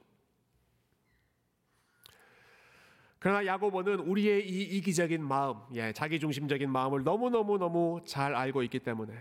그러나 3.19 3.45
야고보는 3.45 3.99
우리의 3.99 4.49
이 4.49 4.77
이기적인 4.77 5.27
마음, 5.27 5.57
예, 5.75 5.93
자기 5.93 6.21
중심적인 6.21 6.71
마음을 6.71 7.03
너무 7.03 7.31
너무 7.31 7.59
너무 7.59 8.01
잘 8.07 8.37
알고 8.37 8.63
있기 8.63 8.79
때문에 8.79 9.13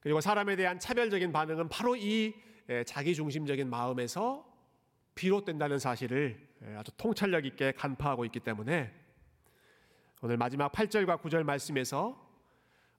그리고 0.00 0.20
사람에 0.20 0.56
대한 0.56 0.80
차별적인 0.80 1.30
반응은 1.30 1.68
바로 1.68 1.94
이 1.94 2.34
예, 2.68 2.82
자기 2.82 3.14
중심적인 3.14 3.70
마음에서 3.70 4.49
비롯된다는 5.20 5.78
사실을 5.78 6.40
예, 6.64 6.76
아주 6.76 6.92
통찰력 6.96 7.44
있게 7.44 7.72
간파하고 7.72 8.24
있기 8.24 8.40
때문에 8.40 8.90
오늘 10.22 10.38
마지막 10.38 10.72
8절과 10.72 11.20
9절 11.20 11.42
말씀에서 11.42 12.18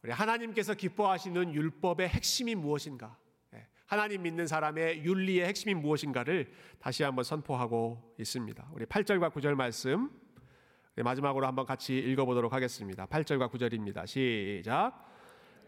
우리 0.04 0.12
하나님께서 0.12 0.76
기뻐하시는 0.76 1.52
율법의 1.52 2.10
핵심이 2.10 2.54
무엇인가? 2.54 3.18
예, 3.56 3.66
하나님 3.88 4.22
믿는 4.22 4.46
사람의 4.46 5.04
윤리의 5.04 5.48
핵심이 5.48 5.74
무엇인가를 5.74 6.52
다시 6.78 7.02
한번 7.02 7.24
선포하고 7.24 8.14
있습니다. 8.20 8.70
우리 8.74 8.86
8절과 8.86 9.34
9절 9.34 9.56
말씀 9.56 10.12
마지막으로 10.96 11.48
한번 11.48 11.66
같이 11.66 11.98
읽어보도록 11.98 12.54
하겠습니다. 12.54 13.08
8절과 13.08 13.50
9절입니다. 13.50 14.06
시작. 14.06 15.12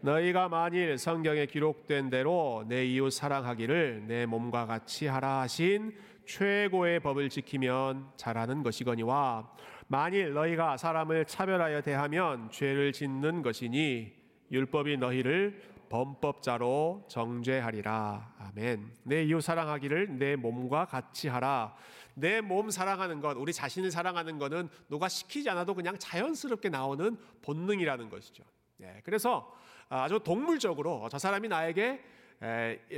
너희가 0.04 0.50
만일 0.50 0.98
성경에 0.98 1.46
기록된 1.46 2.10
대로 2.10 2.62
내 2.68 2.84
이웃 2.84 3.10
사랑하기를 3.10 4.04
내 4.06 4.26
몸과 4.26 4.66
같이 4.66 5.06
하라 5.06 5.40
하신 5.40 5.94
최고의 6.26 7.00
법을 7.00 7.28
지키면 7.28 8.12
잘하는 8.16 8.62
것이거니와 8.62 9.50
만일 9.86 10.32
너희가 10.32 10.76
사람을 10.76 11.26
차별하여 11.26 11.82
대하면 11.82 12.50
죄를 12.50 12.92
짓는 12.92 13.42
것이니 13.42 14.12
율법이 14.50 14.96
너희를 14.96 15.74
범법자로 15.90 17.04
정죄하리라. 17.08 18.34
아멘. 18.38 18.90
내 19.04 19.22
이웃 19.24 19.40
사랑하기를 19.42 20.18
내 20.18 20.34
몸과 20.36 20.86
같이 20.86 21.28
하라. 21.28 21.76
내 22.14 22.40
몸 22.40 22.70
사랑하는 22.70 23.20
것, 23.20 23.36
우리 23.36 23.52
자신을 23.52 23.90
사랑하는 23.90 24.38
것은 24.38 24.68
누가 24.88 25.08
시키지 25.08 25.50
않아도 25.50 25.74
그냥 25.74 25.96
자연스럽게 25.98 26.68
나오는 26.68 27.16
본능이라는 27.42 28.08
것이죠. 28.08 28.44
네, 28.78 29.00
그래서 29.04 29.52
아주 29.88 30.18
동물적으로 30.18 31.08
저 31.10 31.18
사람이 31.18 31.48
나에게 31.48 32.02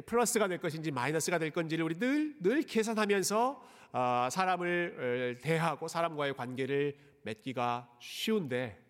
플러스가 0.07 0.49
될 0.49 0.59
것인지 0.59 0.91
마이너스가 0.91 1.39
될 1.39 1.51
건지를 1.51 1.85
우리 1.85 1.99
늘, 1.99 2.37
늘 2.41 2.63
계산하면서 2.63 3.63
어, 3.93 4.29
사람을 4.31 5.39
대하고 5.41 5.89
사람과의 5.89 6.35
관계를 6.35 6.97
맺기가 7.23 7.89
쉬운데 7.99 8.83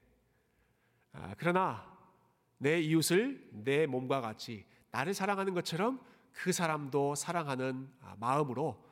아, 1.12 1.34
그러나 1.38 1.96
내 2.58 2.80
이웃을 2.80 3.48
내 3.52 3.86
몸과 3.86 4.20
같이 4.20 4.66
나를 4.90 5.14
사랑하는 5.14 5.54
것처럼 5.54 6.00
그 6.32 6.52
사람도 6.52 7.14
사랑하는 7.14 7.88
아, 8.02 8.14
마음으로 8.18 8.84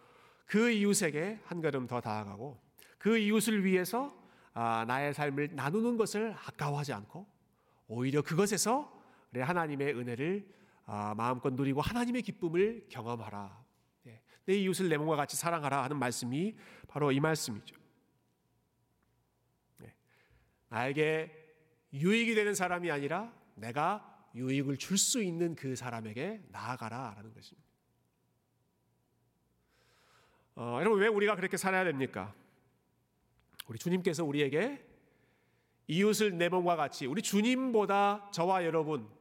그 0.46 0.70
이웃에게 0.70 1.40
한 1.44 1.60
걸음 1.60 1.86
더 1.86 2.00
다가가고 2.00 2.58
그 2.98 3.18
이웃을 3.18 3.64
위해서 3.64 4.14
아, 4.54 4.84
나의 4.86 5.12
삶을 5.12 5.50
나누는 5.52 5.96
것을 5.96 6.34
아까워하지 6.46 6.92
않고 6.94 7.26
오히려 7.88 8.22
그것에서 8.22 8.90
하나님의 9.34 9.94
은혜를 9.94 10.46
아, 10.86 11.14
마음껏 11.16 11.52
누리고 11.52 11.80
하나님의 11.80 12.22
기쁨을 12.22 12.86
경험하라. 12.90 13.64
예, 14.06 14.22
내 14.44 14.54
이웃을 14.54 14.88
내 14.88 14.96
몸과 14.96 15.16
같이 15.16 15.36
사랑하라 15.36 15.82
하는 15.84 15.98
말씀이 15.98 16.56
바로 16.88 17.10
이 17.10 17.20
말씀이죠. 17.20 17.76
예, 19.82 19.94
나에게 20.68 21.32
유익이 21.92 22.34
되는 22.34 22.54
사람이 22.54 22.90
아니라 22.90 23.32
내가 23.54 24.10
유익을 24.34 24.76
줄 24.76 24.98
수 24.98 25.22
있는 25.22 25.54
그 25.54 25.76
사람에게 25.76 26.42
나아가라라는 26.48 27.32
것입니다. 27.32 27.64
어, 30.56 30.78
여러분 30.80 31.00
왜 31.00 31.08
우리가 31.08 31.34
그렇게 31.36 31.56
살아야 31.56 31.84
됩니까? 31.84 32.34
우리 33.66 33.78
주님께서 33.78 34.24
우리에게 34.24 34.84
이웃을 35.86 36.36
내 36.36 36.48
몸과 36.48 36.76
같이 36.76 37.06
우리 37.06 37.22
주님보다 37.22 38.30
저와 38.32 38.64
여러분 38.64 39.04
아, 39.04 39.14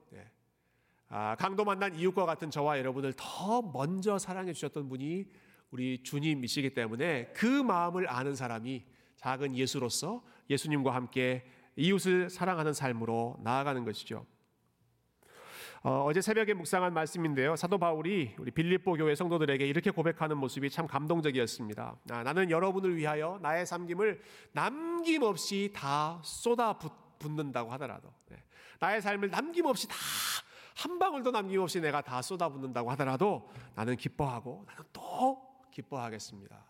강도 1.37 1.63
만난 1.63 1.93
이웃과 1.95 2.25
같은 2.25 2.49
저와 2.49 2.79
여러분을 2.79 3.13
더 3.15 3.61
먼저 3.61 4.17
사랑해 4.17 4.53
주셨던 4.53 4.89
분이 4.89 5.25
우리 5.71 6.01
주님이시기 6.03 6.73
때문에 6.73 7.31
그 7.33 7.45
마음을 7.45 8.09
아는 8.09 8.35
사람이 8.35 8.83
작은 9.17 9.55
예수로서 9.55 10.23
예수님과 10.49 10.93
함께 10.93 11.45
이웃을 11.75 12.29
사랑하는 12.29 12.73
삶으로 12.73 13.37
나아가는 13.43 13.83
것이죠. 13.83 14.25
어, 15.81 16.09
제 16.13 16.21
새벽에 16.21 16.53
묵상한 16.53 16.93
말씀인데요. 16.93 17.55
사도 17.57 17.77
바울이 17.77 18.35
우리 18.37 18.51
빌립보 18.51 18.93
교회 18.93 19.15
성도들에게 19.15 19.65
이렇게 19.67 19.91
고백하는 19.91 20.37
모습이 20.37 20.69
참 20.69 20.87
감동적이었습니다. 20.87 21.97
아, 22.09 22.23
나는 22.23 22.49
여러분을 22.49 22.95
위하여 22.95 23.37
나의 23.41 23.65
삶김을 23.65 24.21
남김없이 24.53 25.71
다 25.73 26.21
쏟아 26.23 26.73
쏟아붓는다고 27.23 27.71
하더라도 27.73 28.13
예. 28.31 28.43
나의 28.79 29.01
삶을 29.01 29.29
남김없이 29.29 29.87
다 29.87 29.95
한 30.75 30.99
방울도 30.99 31.31
남김없이 31.31 31.79
내가 31.79 32.01
다 32.01 32.21
쏟아붓는다고 32.21 32.89
하더라도 32.91 33.49
나는 33.75 33.95
기뻐하고 33.95 34.63
나는 34.67 34.83
또 34.91 35.41
기뻐하겠습니다. 35.71 36.65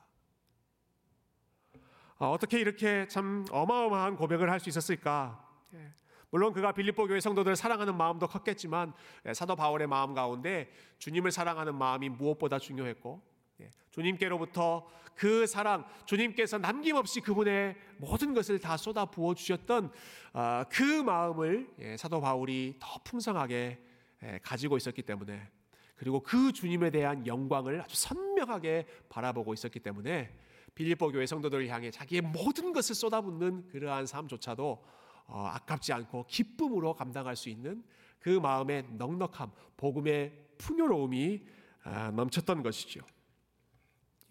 어, 2.19 2.31
어떻게 2.31 2.59
이렇게 2.59 3.07
참 3.07 3.45
어마어마한 3.51 4.15
고백을 4.15 4.49
할 4.49 4.59
수 4.59 4.69
있었을까? 4.69 5.45
예. 5.73 5.91
물론 6.29 6.53
그가 6.53 6.71
빌립보 6.71 7.07
교회 7.07 7.19
성도들을 7.19 7.55
사랑하는 7.55 7.95
마음도 7.95 8.27
컸겠지만 8.27 8.93
예, 9.27 9.33
사도 9.33 9.55
바울의 9.55 9.87
마음 9.87 10.13
가운데 10.13 10.71
주님을 10.99 11.31
사랑하는 11.31 11.75
마음이 11.75 12.09
무엇보다 12.09 12.59
중요했고 12.59 13.21
예, 13.61 13.69
주님께로부터 13.91 14.87
그 15.15 15.45
사랑, 15.45 15.85
주님께서 16.05 16.57
남김없이 16.57 17.21
그분의 17.21 17.75
모든 17.97 18.33
것을 18.33 18.59
다 18.59 18.77
쏟아 18.77 19.05
부어 19.05 19.35
주셨던 19.35 19.91
아, 20.33 20.65
그 20.69 20.81
마음을 21.03 21.71
예, 21.79 21.97
사도 21.97 22.19
바울이 22.19 22.77
더 22.79 22.99
풍성하게 23.03 23.55
예, 23.55 23.92
가지고 24.41 24.77
있었기 24.77 25.01
때문에 25.01 25.49
그리고 25.95 26.21
그 26.21 26.51
주님에 26.51 26.89
대한 26.89 27.25
영광을 27.27 27.81
아주 27.81 27.95
선명하게 27.95 28.87
바라보고 29.09 29.53
있었기 29.53 29.79
때문에 29.79 30.35
빌립보 30.75 31.11
교회 31.11 31.25
성도들을 31.25 31.67
향해 31.69 31.91
자기의 31.91 32.21
모든 32.21 32.73
것을 32.73 32.95
쏟아붓는 32.95 33.67
그러한 33.67 34.05
삶조차도 34.05 34.85
어, 35.27 35.45
아깝지 35.53 35.93
않고 35.93 36.25
기쁨으로 36.27 36.95
감당할 36.95 37.35
수 37.35 37.49
있는 37.49 37.83
그 38.19 38.29
마음의 38.29 38.87
넉넉함, 38.91 39.51
복음의 39.77 40.47
풍요로움이 40.57 41.45
아, 41.83 42.11
넘쳤던 42.11 42.63
것이죠. 42.63 43.01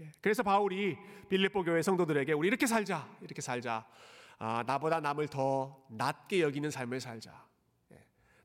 예, 0.01 0.11
그래서 0.21 0.43
바울이 0.43 0.97
빌립보 1.29 1.65
교회 1.65 1.83
성도들에게 1.83 2.33
우리 2.33 2.49
이렇게 2.49 2.67
살자, 2.67 3.09
이렇게 3.21 3.41
살자. 3.43 3.87
아, 4.39 4.65
나보다 4.67 5.01
남을 5.01 5.29
더 5.29 5.85
낮게 5.91 6.41
여기는 6.41 6.71
삶을 6.71 7.01
살자. 7.01 7.47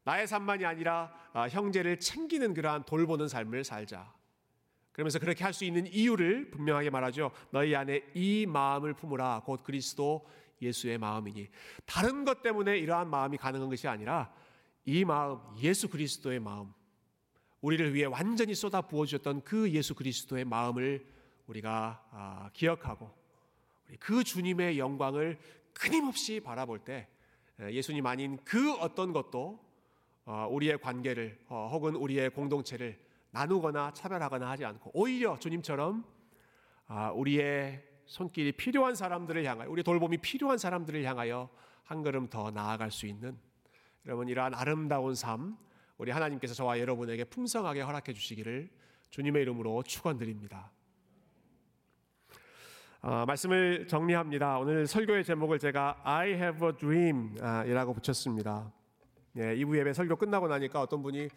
예, 0.08 0.12
나의 0.12 0.28
삶만이 0.28 0.66
아니라 0.66 1.12
아, 1.34 1.50
형제를 1.50 2.00
챙기는 2.00 2.54
그러한 2.54 2.84
돌보는 2.86 3.28
삶을 3.28 3.66
살자. 3.66 4.14
그러면서 4.94 5.20
그렇게 5.20 5.44
할 5.44 5.54
수 5.54 5.66
있는 5.66 5.86
이유를 5.86 6.50
분명하게 6.50 6.90
말하죠. 6.90 7.32
너희 7.52 7.76
안에 7.76 8.04
이 8.14 8.46
마음을 8.48 8.94
품으라. 8.94 9.42
곧 9.46 9.64
그리스도 9.64 10.26
예수의 10.62 10.98
마음이니. 10.98 11.50
다른 11.86 12.24
것 12.24 12.42
때문에 12.42 12.78
이러한 12.78 13.10
마음이 13.10 13.38
가능한 13.38 13.70
것이 13.70 13.88
아니라 13.88 14.34
이 14.86 15.04
마음, 15.04 15.40
예수 15.60 15.90
그리스도의 15.90 16.40
마음. 16.40 16.74
우리를 17.62 17.94
위해 17.94 18.06
완전히 18.06 18.56
쏟아 18.56 18.82
부어주셨던 18.82 19.42
그 19.44 19.70
예수 19.72 19.94
그리스도의 19.94 20.46
마음을 20.46 21.06
우리가 21.48 22.04
아, 22.12 22.50
기억하고 22.54 23.12
그 24.00 24.24
주님의 24.24 24.80
영광을 24.80 25.38
끊임없이 25.74 26.40
바라볼 26.40 26.80
때 26.80 27.08
예수님 27.60 28.06
아닌 28.06 28.38
그 28.44 28.74
어떤 28.76 29.12
것도 29.12 29.60
어, 29.60 29.67
우리의 30.50 30.80
관계를 30.80 31.40
어, 31.48 31.70
혹은 31.72 31.96
우리의 31.96 32.30
공동체를 32.32 33.00
나누거나 33.32 33.94
차별하거나 33.94 34.50
하지 34.50 34.66
않고 34.66 34.92
오히려 34.94 35.38
주님처럼 35.40 36.04
아, 36.88 37.12
우리의 37.12 37.84
손길이 38.06 38.52
필요한 38.52 38.96
사람들을 38.96 39.44
향하여 39.46 39.70
우리 39.70 39.84
돌봄이 39.84 40.18
필요한 40.18 40.58
사람들을 40.58 41.04
향하여 41.04 41.50
한 41.84 42.04
걸음 42.04 42.28
더 42.30 42.52
나아갈 42.52 42.92
수 42.92 43.06
있는 43.06 43.38
여러분 44.06 44.28
이러한 44.28 44.54
아름다운 44.54 45.16
삶 45.16 45.58
우리 45.98 46.12
하나님께서 46.12 46.54
저와 46.54 46.80
여러분에게 46.80 47.24
풍성하게 47.26 47.82
허락해 47.82 48.14
주시기를 48.14 48.70
주님의 49.10 49.42
이름으로 49.44 49.84
축원드립니다. 49.84 50.72
어, 53.02 53.26
말씀을 53.26 53.88
정리합니다. 53.88 54.60
오늘 54.60 54.88
설교의 54.88 55.24
제목을 55.24 55.60
제가 55.60 56.02
I 56.04 56.32
have 56.32 56.68
a 56.68 56.74
dream이라고 56.74 57.94
붙였습니다. 57.94 58.77
예, 59.38 59.56
2부 59.56 59.78
예배 59.78 59.94
설교 59.94 60.16
끝나고 60.16 60.48
나니까 60.48 60.82
어떤 60.82 61.04
분이 61.04 61.30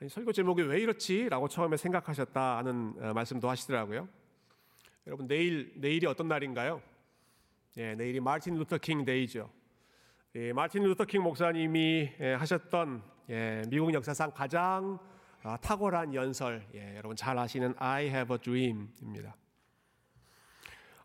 아니, 0.00 0.08
설교 0.08 0.32
제목이 0.32 0.62
왜 0.62 0.80
이렇지 0.80 1.28
라고 1.28 1.48
처음에 1.48 1.76
생각하셨다 1.76 2.58
하는 2.58 2.94
어, 3.00 3.12
말씀도 3.12 3.48
하시더라고요. 3.48 4.08
여러분 5.06 5.26
내일 5.26 5.72
내일이 5.76 6.06
어떤 6.06 6.28
날인가요? 6.28 6.80
예, 7.76 7.94
내일이 7.96 8.20
마틴 8.20 8.54
루터 8.54 8.78
킹 8.78 9.04
데이죠. 9.04 9.50
예, 10.36 10.52
마틴 10.52 10.84
루터 10.84 11.04
킹 11.04 11.22
목사님이 11.22 12.10
예, 12.20 12.34
하셨던 12.34 13.02
예, 13.30 13.62
미국 13.68 13.92
역사상 13.92 14.30
가장 14.32 14.98
아, 15.42 15.56
탁월한 15.56 16.14
연설, 16.14 16.66
예, 16.74 16.96
여러분 16.96 17.16
잘 17.16 17.38
아시는 17.38 17.74
I 17.78 18.06
Have 18.06 18.34
a 18.34 18.38
Dream입니다. 18.38 19.36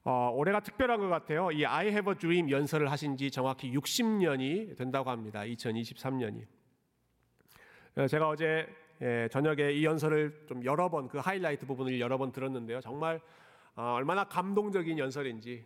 어, 0.05 0.31
올해가 0.33 0.59
특별한 0.59 0.99
것 0.99 1.07
같아요. 1.07 1.49
이 1.51 1.65
I 1.65 1.87
Have 1.87 2.11
a 2.11 2.17
Dream 2.17 2.49
연설을 2.49 2.91
하신 2.91 3.15
지 3.15 3.31
정확히 3.31 3.71
60년이 3.71 4.75
된다고 4.77 5.09
합니다. 5.09 5.41
2023년이. 5.41 6.45
어, 7.95 8.07
제가 8.07 8.27
어제 8.27 8.67
예, 9.01 9.27
저녁에 9.31 9.71
이 9.71 9.85
연설을 9.85 10.45
좀 10.47 10.63
여러 10.65 10.89
번 10.89 11.07
그 11.07 11.17
하이라이트 11.19 11.65
부분을 11.65 11.99
여러 11.99 12.17
번 12.17 12.31
들었는데요. 12.31 12.81
정말 12.81 13.21
어, 13.75 13.93
얼마나 13.95 14.25
감동적인 14.25 14.97
연설인지 14.99 15.65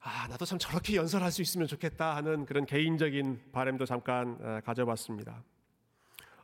아 0.00 0.26
나도 0.28 0.44
참 0.44 0.58
저렇게 0.58 0.96
연설할 0.96 1.30
수 1.30 1.42
있으면 1.42 1.66
좋겠다 1.66 2.16
하는 2.16 2.46
그런 2.46 2.64
개인적인 2.64 3.50
바람도 3.52 3.84
잠깐 3.84 4.38
어, 4.40 4.60
가져봤습니다. 4.64 5.42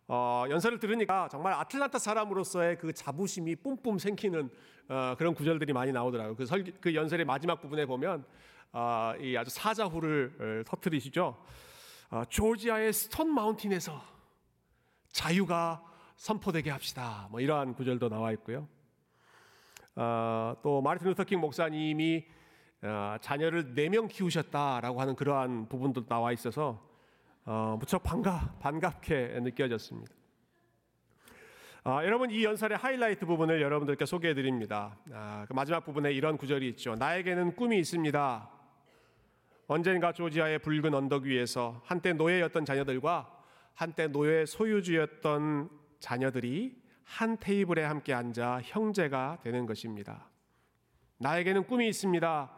어, 0.06 0.44
연설을 0.50 0.78
들으니까 0.78 1.28
정말 1.28 1.54
아틀란타 1.54 1.98
사람으로서의 1.98 2.78
그 2.78 2.92
자부심이 2.92 3.56
뿜뿜 3.56 3.98
생기는 3.98 4.50
어, 4.88 5.14
그런 5.16 5.34
구절들이 5.34 5.72
많이 5.72 5.92
나오더라고요. 5.92 6.36
그, 6.36 6.44
설, 6.44 6.64
그 6.80 6.94
연설의 6.94 7.24
마지막 7.24 7.60
부분에 7.60 7.86
보면 7.86 8.24
어, 8.72 9.14
이 9.18 9.36
아주 9.36 9.50
사자후를 9.50 10.60
어, 10.60 10.70
터트리시죠. 10.70 11.36
어, 12.10 12.22
조지아의 12.28 12.92
스톤 12.92 13.32
마운틴에서 13.32 14.00
자유가 15.10 15.82
선포되게 16.16 16.70
합시다. 16.70 17.28
뭐 17.30 17.40
이러한 17.40 17.74
구절도 17.74 18.08
나와 18.08 18.30
있고요. 18.32 18.68
어, 19.96 20.54
또 20.62 20.82
마르틴 20.82 21.08
루터 21.08 21.24
킹 21.24 21.40
목사님이 21.40 22.26
어, 22.82 23.16
자녀를 23.22 23.74
네 23.74 23.88
명 23.88 24.06
키우셨다라고 24.08 25.00
하는 25.00 25.16
그러한 25.16 25.68
부분도 25.68 26.04
나와 26.06 26.32
있어서 26.32 26.82
어, 27.46 27.76
무척 27.78 28.02
반가 28.02 28.54
반갑게 28.58 29.40
느껴졌습니다. 29.42 30.14
아, 31.82 32.02
여러분 32.02 32.30
이 32.30 32.42
연설의 32.42 32.78
하이라이트 32.78 33.26
부분을 33.26 33.60
여러분들께 33.60 34.06
소개해 34.06 34.32
드립니다. 34.32 34.96
아, 35.12 35.44
그 35.46 35.52
마지막 35.52 35.84
부분에 35.84 36.10
이런 36.12 36.38
구절이 36.38 36.66
있죠. 36.70 36.94
나에게는 36.94 37.54
꿈이 37.54 37.78
있습니다. 37.80 38.50
언젠가 39.66 40.12
조지아의 40.12 40.60
붉은 40.60 40.94
언덕 40.94 41.24
위에서 41.24 41.82
한때 41.84 42.14
노예였던 42.14 42.64
자녀들과 42.64 43.30
한때 43.74 44.06
노예 44.06 44.46
소유주였던 44.46 45.68
자녀들이 46.00 46.82
한 47.04 47.36
테이블에 47.36 47.84
함께 47.84 48.14
앉아 48.14 48.62
형제가 48.64 49.40
되는 49.42 49.66
것입니다. 49.66 50.30
나에게는 51.18 51.66
꿈이 51.66 51.88
있습니다. 51.88 52.50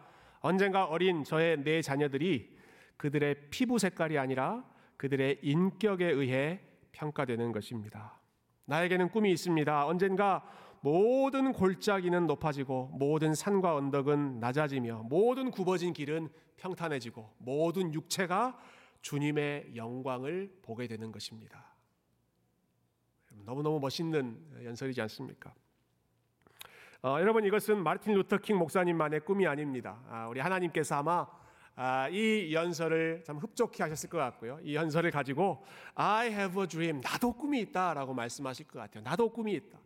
언젠가 0.42 0.84
어린 0.84 1.24
저의 1.24 1.64
네 1.64 1.82
자녀들이 1.82 2.56
그들의 2.96 3.50
피부 3.50 3.80
색깔이 3.80 4.16
아니라 4.16 4.75
그들의 4.96 5.40
인격에 5.42 6.06
의해 6.06 6.60
평가되는 6.92 7.52
것입니다. 7.52 8.18
나에게는 8.64 9.10
꿈이 9.10 9.30
있습니다. 9.32 9.86
언젠가 9.86 10.44
모든 10.80 11.52
골짜기는 11.52 12.26
높아지고 12.26 12.90
모든 12.94 13.34
산과 13.34 13.74
언덕은 13.74 14.40
낮아지며 14.40 15.04
모든 15.08 15.50
굽어진 15.50 15.92
길은 15.92 16.28
평탄해지고 16.56 17.34
모든 17.38 17.92
육체가 17.92 18.58
주님의 19.02 19.76
영광을 19.76 20.52
보게 20.62 20.86
되는 20.86 21.12
것입니다. 21.12 21.74
너무너무 23.44 23.78
멋있는 23.78 24.64
연설이지 24.64 25.00
않습니까? 25.02 25.54
어, 27.02 27.18
여러분 27.20 27.44
이것은 27.44 27.82
마르틴 27.82 28.14
루터 28.14 28.38
킹 28.38 28.56
목사님만의 28.56 29.20
꿈이 29.20 29.46
아닙니다. 29.46 30.02
아, 30.08 30.26
우리 30.28 30.40
하나님께서 30.40 30.96
아마 30.96 31.12
아, 31.20 31.45
이 32.10 32.52
연설을 32.54 33.22
참 33.24 33.36
흡족해 33.38 33.82
하셨을 33.82 34.08
것 34.08 34.18
같고요. 34.18 34.58
이 34.62 34.74
연설을 34.74 35.10
가지고 35.10 35.64
I 35.94 36.28
have 36.28 36.60
a 36.60 36.66
dream. 36.66 37.00
나도 37.02 37.32
꿈이 37.34 37.60
있다 37.60 37.92
라고 37.94 38.14
말씀하실 38.14 38.66
것 38.66 38.78
같아요. 38.78 39.02
나도 39.02 39.30
꿈이 39.30 39.52
있다. 39.54 39.78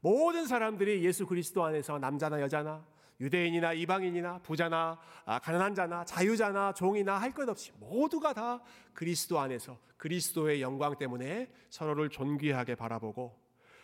모든 0.00 0.46
사람들이 0.46 1.04
예수 1.04 1.26
그리스도 1.26 1.64
안에서 1.64 1.98
남자나 1.98 2.40
여자나 2.40 2.84
유대인이나 3.20 3.72
이방인이나 3.74 4.38
부자나 4.38 4.98
아, 5.24 5.38
가난한 5.38 5.74
자나 5.74 6.04
자유자나 6.04 6.72
종이나 6.74 7.16
할 7.18 7.32
것 7.32 7.48
없이 7.48 7.72
모두가 7.78 8.32
다 8.32 8.60
그리스도 8.92 9.38
안에서 9.38 9.78
그리스도의 9.96 10.60
영광 10.60 10.98
때문에 10.98 11.50
서로를 11.70 12.08
존귀하게 12.10 12.74
바라보고 12.74 13.38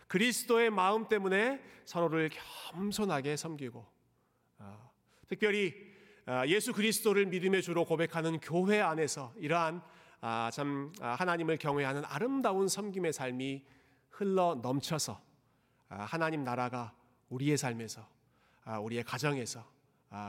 그리스도의 0.08 0.70
마음 0.70 1.08
때문에 1.08 1.62
서로를 1.84 2.30
겸손하게 2.72 3.36
섬기고 3.36 3.86
아, 4.58 4.90
특별히 5.28 5.72
아, 5.72 5.89
예수 6.46 6.72
그리스도를 6.72 7.26
믿음의 7.26 7.62
주로 7.62 7.84
고백하는 7.84 8.38
교회 8.40 8.80
안에서 8.80 9.32
이러한 9.36 9.82
아, 10.20 10.50
참 10.52 10.92
아, 11.00 11.14
하나님을 11.14 11.56
경외하는 11.56 12.04
아름다운 12.04 12.68
섬김의 12.68 13.12
삶이 13.12 13.64
흘러 14.10 14.54
넘쳐서 14.62 15.20
하나님 15.88 16.44
나라가 16.44 16.94
우리의 17.30 17.56
삶에서 17.56 18.06
우리의 18.82 19.02
가정에서 19.02 19.64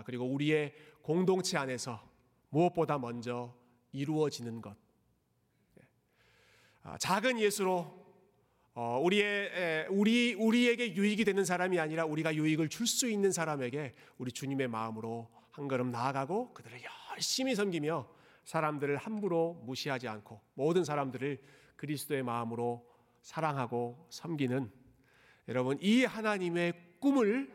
그리고 0.05 0.25
우리의 0.25 0.73
공동체 1.01 1.57
안에서 1.57 2.01
무엇보다 2.49 2.97
먼저 2.97 3.53
이루어지는 3.91 4.61
것. 4.61 4.75
아, 6.83 6.97
작은 6.97 7.39
예수로 7.39 8.01
어, 8.73 8.99
우리의 9.03 9.87
우리 9.89 10.33
우리에게 10.33 10.95
유익이 10.95 11.25
되는 11.25 11.43
사람이 11.45 11.79
아니라 11.79 12.05
우리가 12.05 12.33
유익을 12.33 12.69
줄 12.69 12.87
수 12.87 13.09
있는 13.09 13.31
사람에게 13.31 13.93
우리 14.17 14.31
주님의 14.31 14.69
마음으로 14.69 15.29
한 15.51 15.67
걸음 15.67 15.91
나아가고 15.91 16.53
그들을 16.53 16.79
열심히 17.11 17.55
섬기며 17.55 18.07
사람들을 18.45 18.97
함부로 18.97 19.61
무시하지 19.65 20.07
않고 20.07 20.41
모든 20.53 20.83
사람들을 20.83 21.41
그리스도의 21.75 22.23
마음으로 22.23 22.85
사랑하고 23.21 24.07
섬기는 24.09 24.71
여러분 25.47 25.77
이 25.81 26.05
하나님의 26.05 26.97
꿈을 26.99 27.51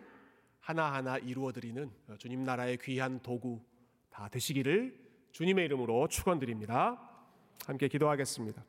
하나하나 0.60 1.18
이루어 1.18 1.52
드리는 1.52 1.90
주님 2.18 2.44
나라의 2.44 2.78
귀한 2.78 3.20
도구 3.22 3.62
다 4.10 4.28
되시기를 4.28 5.06
주님의 5.32 5.66
이름으로 5.66 6.08
축원드립니다. 6.08 7.00
함께 7.66 7.88
기도하겠습니다. 7.88 8.64